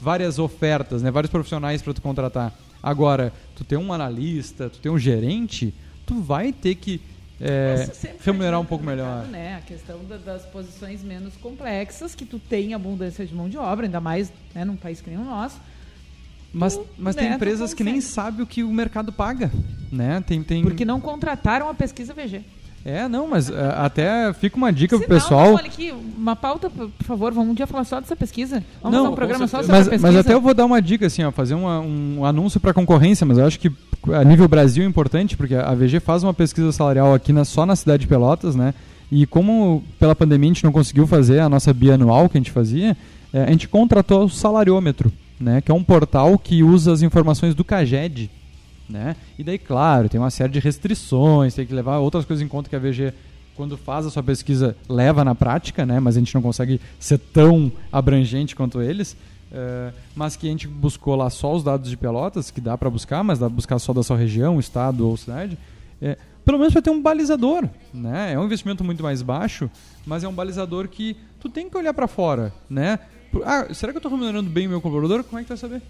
[0.00, 1.12] várias ofertas, né?
[1.12, 2.52] Vários profissionais para tu contratar.
[2.82, 5.72] Agora, tu tem um analista, tu tem um gerente,
[6.04, 7.00] tu vai ter que
[7.46, 7.86] é,
[8.24, 9.26] remunerar um pouco melhor.
[9.26, 9.56] Né?
[9.56, 13.84] A questão da, das posições menos complexas, que tu tem abundância de mão de obra,
[13.84, 15.60] ainda mais né, num país que nem o nosso.
[16.52, 19.50] Mas, mas né, tem empresas que nem sabem o que o mercado paga.
[19.92, 20.22] Né?
[20.26, 20.62] Tem, tem...
[20.62, 22.42] Porque não contrataram a pesquisa VG.
[22.84, 25.46] É, não, mas uh, até fica uma dica Se pro pessoal.
[25.46, 28.62] Não, olha aqui, uma pauta, por favor, vamos um dia falar só dessa pesquisa.
[28.82, 30.06] Vamos não, fazer um programa só sobre mas, pesquisa.
[30.06, 33.24] Mas até eu vou dar uma dica, assim, ó, fazer uma, um anúncio para concorrência,
[33.24, 33.72] mas eu acho que
[34.12, 37.64] a nível Brasil é importante, porque a VG faz uma pesquisa salarial aqui na, só
[37.64, 38.74] na cidade de Pelotas, né?
[39.10, 42.50] E como pela pandemia a gente não conseguiu fazer a nossa bianual que a gente
[42.50, 42.94] fazia,
[43.32, 45.10] é, a gente contratou o Salariômetro,
[45.40, 45.62] né?
[45.62, 48.30] Que é um portal que usa as informações do CAGED,
[48.88, 49.16] né?
[49.38, 52.68] E daí, claro, tem uma série de restrições, tem que levar outras coisas em conta
[52.68, 53.12] que a VG,
[53.54, 56.00] quando faz a sua pesquisa, leva na prática, né?
[56.00, 59.16] mas a gente não consegue ser tão abrangente quanto eles.
[59.52, 62.90] Uh, mas que a gente buscou lá só os dados de Pelotas, que dá para
[62.90, 65.56] buscar, mas dá para buscar só da sua região, estado ou cidade.
[66.02, 68.32] É, pelo menos para ter um balizador, né?
[68.32, 69.70] É um investimento muito mais baixo,
[70.04, 72.98] mas é um balizador que tu tem que olhar para fora, né?
[73.44, 75.22] Ah, será que eu estou remunerando bem o meu colaborador?
[75.22, 75.82] Como é que tu vai saber?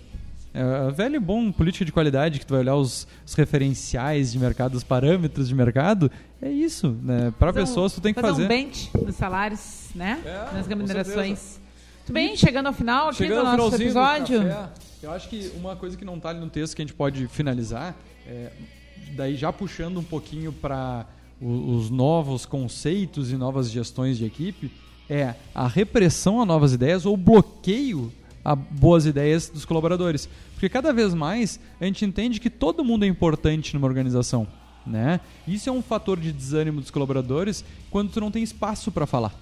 [0.55, 4.39] É, velho e bom política de qualidade, que tu vai olhar os, os, referenciais de
[4.39, 6.09] mercado, os parâmetros de mercado.
[6.41, 7.35] É isso, né?
[7.41, 8.43] Para pessoas tu tem que fazer.
[8.43, 10.23] fazer um bench dos salários, né?
[10.25, 11.59] É, Nas remunerações.
[12.07, 14.43] Tudo bem, chegando ao final aqui chegando do nosso episódio.
[14.43, 14.69] Do
[15.03, 17.27] eu acho que uma coisa que não está ali no texto que a gente pode
[17.27, 17.97] finalizar,
[18.27, 18.53] é,
[19.17, 21.05] daí já puxando um pouquinho para
[21.41, 24.71] os novos conceitos e novas gestões de equipe,
[25.11, 28.13] é a repressão a novas ideias ou bloqueio
[28.45, 30.29] a boas ideias dos colaboradores.
[30.53, 34.47] Porque cada vez mais a gente entende que todo mundo é importante numa organização.
[34.87, 35.21] Né?
[35.49, 39.35] Isso é um fator de desânimo dos colaboradores quando tu não tem espaço para falar.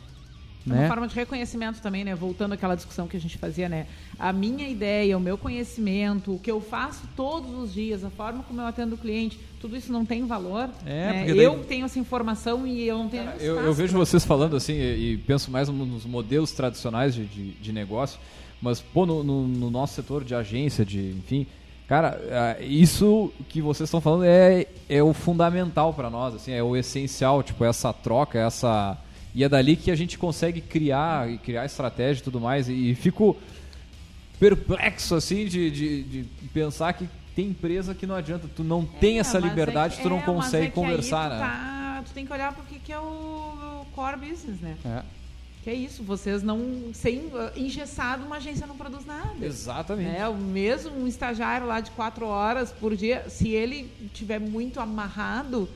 [0.67, 0.89] É uma né?
[0.89, 2.15] forma de reconhecimento também, né?
[2.15, 3.87] Voltando àquela discussão que a gente fazia, né?
[4.19, 8.45] A minha ideia, o meu conhecimento, o que eu faço todos os dias, a forma
[8.45, 10.71] como eu atendo o cliente, tudo isso não tem valor.
[10.87, 11.25] É, né?
[11.27, 11.39] daí...
[11.39, 13.29] Eu tenho essa informação e eu não tenho.
[13.41, 17.51] eu, eu vejo vocês falando assim e, e, penso mais nos modelos tradicionais de, de,
[17.53, 18.21] de negócio.
[18.63, 21.47] Mas, pô, no, no, no nosso setor de agência, de, enfim,
[21.89, 22.19] Cara,
[22.59, 26.75] é, isso que vocês estão falando é, é o fundamental para nós, assim, é o
[26.75, 28.97] essencial, tipo, essa troca, essa
[29.35, 32.69] e é dali que a gente consegue criar e criar estratégia e tudo mais.
[32.69, 33.37] E, fico
[34.39, 38.99] perplexo, assim, de, de, de, pensar que tem empresa que não adianta, tu não é,
[38.99, 41.41] tem essa é liberdade, é tu não é, consegue conversar, tu né?
[41.41, 44.77] Tá, tu tem que olhar porque que é o core business, né?
[44.85, 45.03] É.
[45.63, 46.91] Que é isso, vocês não.
[46.93, 49.35] Sem uh, engessado, uma agência não produz nada.
[49.41, 50.17] Exatamente.
[50.17, 54.81] É, o mesmo um estagiário lá de quatro horas por dia, se ele tiver muito
[54.81, 55.69] amarrado,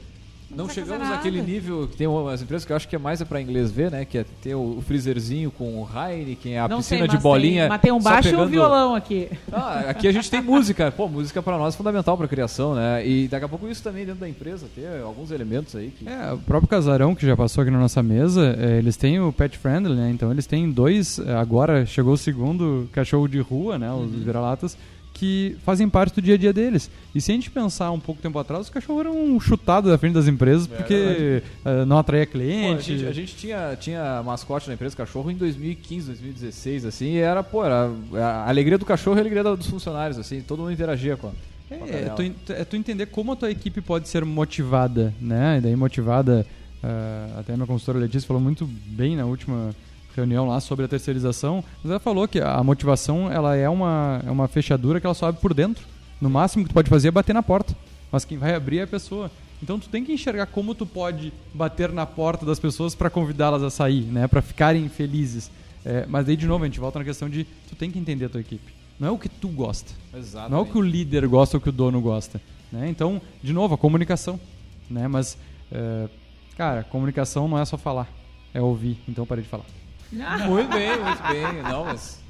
[0.50, 3.24] não, chegamos naquele nível que tem umas empresas que eu acho que é mais é
[3.24, 4.04] para inglês ver, né?
[4.04, 7.62] Que é ter o, freezerzinho com o Heineken, a não piscina sei, de bolinha.
[7.62, 8.44] Tem, mas tem um baixo pegando...
[8.44, 9.28] e um violão aqui.
[9.52, 10.92] Ah, aqui a gente tem música.
[10.92, 13.06] Pô, música para nós é fundamental para criação, né?
[13.06, 15.90] E daqui a pouco isso também dentro da empresa, ter alguns elementos aí.
[15.90, 16.08] Que...
[16.08, 19.32] É, o próprio Casarão, que já passou aqui na nossa mesa, é, eles têm o
[19.32, 20.10] Pet Friendly, né?
[20.10, 21.18] Então eles têm dois.
[21.20, 23.92] Agora chegou o segundo cachorro de rua, né?
[23.92, 24.22] Os uhum.
[24.24, 24.76] vira-latas
[25.16, 26.90] que fazem parte do dia a dia deles.
[27.14, 30.12] E se a gente pensar um pouco tempo atrás, os cachorros eram chutados da frente
[30.12, 32.92] das empresas porque uh, não atraía cliente.
[32.92, 37.14] Pô, a gente, a gente tinha, tinha mascote na empresa cachorro em 2015, 2016, assim,
[37.14, 40.58] e era, pô, era a alegria do cachorro e a alegria dos funcionários, assim, todo
[40.58, 41.30] mundo interagia com a,
[41.70, 45.56] É, é tu, é tu entender como a tua equipe pode ser motivada, né?
[45.56, 46.46] E daí motivada,
[46.82, 49.74] ah, até a minha consultora Letícia falou muito bem na última
[50.16, 54.30] reunião lá sobre a terceirização, mas ela falou que a motivação ela é uma, é
[54.30, 55.84] uma fechadura que ela só abre por dentro.
[56.20, 57.76] No máximo que tu pode fazer é bater na porta,
[58.10, 59.30] mas quem vai abrir é a pessoa.
[59.62, 63.62] Então tu tem que enxergar como tu pode bater na porta das pessoas para convidá-las
[63.62, 64.26] a sair, né?
[64.26, 65.50] Para ficarem felizes.
[65.84, 68.26] É, mas daí de novo a gente volta na questão de tu tem que entender
[68.26, 68.74] a tua equipe.
[68.98, 69.92] Não é o que tu gosta.
[70.14, 70.50] Exatamente.
[70.50, 72.40] Não é o que o líder gosta ou o que o dono gosta.
[72.72, 72.88] Né?
[72.88, 74.40] Então, de novo, a comunicação.
[74.88, 75.06] Né?
[75.06, 75.36] Mas,
[75.70, 76.08] é,
[76.56, 78.08] cara, comunicação não é só falar,
[78.54, 78.98] é ouvir.
[79.08, 79.64] Então, parei de falar.
[80.48, 81.62] Muito bem, muito bem.
[81.62, 82.20] Não, mas...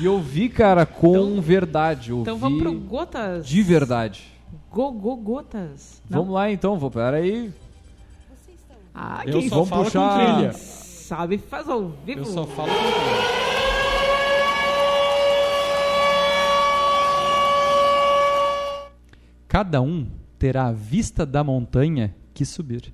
[0.00, 2.12] E ouvir, cara, com Então- verdade.
[2.12, 3.46] Ouvir Então vamos pro Gotas.
[3.46, 4.24] de verdade.
[4.70, 6.02] Go, go, Gotas.
[6.10, 6.20] Não?
[6.20, 7.52] Vamos lá então, vou pera aí.
[8.94, 10.52] Ah, Eu quem só vamos falo puxar- com trilha.
[10.52, 12.20] sabe faz ao vivo.
[12.20, 13.42] Eu só falo com trilha.
[19.48, 20.06] Cada um
[20.38, 22.92] terá a vista da montanha que subir.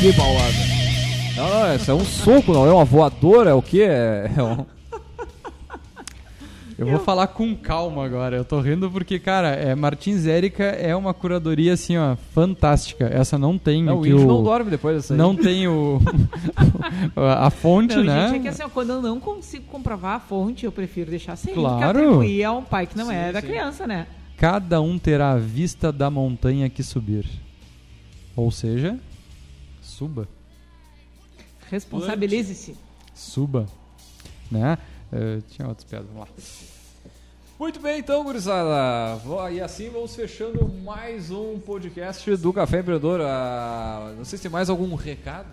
[0.00, 0.71] Que paulada.
[1.36, 3.82] Não, não, isso é um soco, não é uma voadora, é o quê?
[3.82, 4.66] É, é um...
[6.78, 8.36] Eu vou falar com calma agora.
[8.36, 13.04] Eu tô rindo porque, cara, é, Martins Érica é uma curadoria assim, ó, fantástica.
[13.06, 15.18] Essa não tem Não, o índio o- não dorme depois dessa aí.
[15.18, 16.00] não tem o
[17.14, 18.28] a fonte, Não, né?
[18.30, 21.36] gente, é que assim, ó, quando eu não consigo comprovar a fonte, eu prefiro deixar
[21.36, 21.54] sem.
[21.54, 21.76] Claro.
[21.78, 23.46] Porque atribuir a um pai que não Sim, é da sim.
[23.46, 24.08] criança, né?
[24.36, 27.26] Cada um terá a vista da montanha que subir.
[28.34, 28.98] Ou seja,
[29.80, 30.26] suba,
[31.72, 32.76] Responsabilize-se.
[33.14, 33.66] suba,
[34.50, 34.76] né?
[35.10, 36.34] Eh, tinha outras piadas, vamos lá.
[37.58, 39.18] Muito bem, então, gurizada.
[39.50, 43.22] E assim vamos fechando mais um podcast do Café Empreendedor.
[43.22, 45.48] Ah, não sei se tem mais algum recado.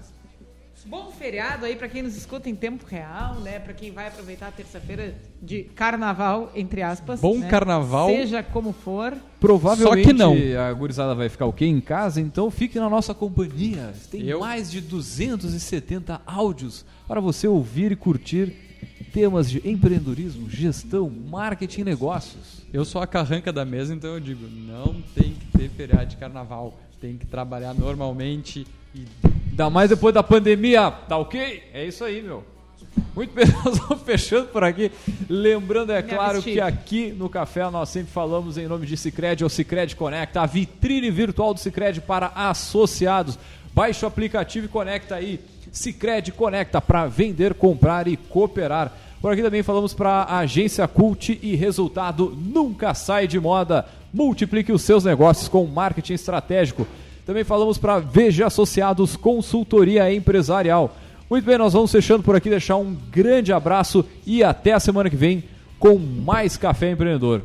[0.85, 3.59] Bom feriado aí pra quem nos escuta em tempo real, né?
[3.59, 7.19] Pra quem vai aproveitar a terça-feira de carnaval, entre aspas.
[7.19, 7.47] Bom né?
[7.49, 8.07] carnaval.
[8.09, 9.15] Seja como for.
[9.39, 10.35] Provavelmente Só que não.
[10.67, 11.65] a gurizada vai ficar o quê?
[11.65, 13.93] Em casa, então fique na nossa companhia.
[14.09, 18.53] Tem Eu- mais de 270 áudios para você ouvir e curtir
[19.13, 22.61] temas de empreendedorismo, gestão, marketing e negócios.
[22.71, 26.17] Eu sou a carranca da mesa, então eu digo, não tem que ter feriado de
[26.17, 26.79] carnaval.
[27.01, 29.05] Tem que trabalhar normalmente e
[29.59, 31.63] Ainda mais depois da pandemia, tá ok?
[31.73, 32.45] É isso aí, meu.
[33.13, 34.89] Muito bem, nós vamos fechando por aqui.
[35.27, 39.49] Lembrando, é claro, que aqui no Café nós sempre falamos em nome de Cicred ou
[39.49, 43.37] Cicred Conecta, a vitrine virtual do Cicred para associados.
[43.73, 45.41] Baixe o aplicativo e conecta aí.
[45.73, 48.93] Cicred Conecta para vender, comprar e cooperar.
[49.21, 53.85] Por aqui também falamos para a agência Cult e resultado nunca sai de moda.
[54.13, 56.87] Multiplique os seus negócios com marketing estratégico.
[57.29, 60.95] Também falamos para VG Associados Consultoria Empresarial.
[61.29, 65.11] Muito bem, nós vamos fechando por aqui, deixar um grande abraço e até a semana
[65.11, 65.43] que vem
[65.77, 67.43] com mais Café Empreendedor.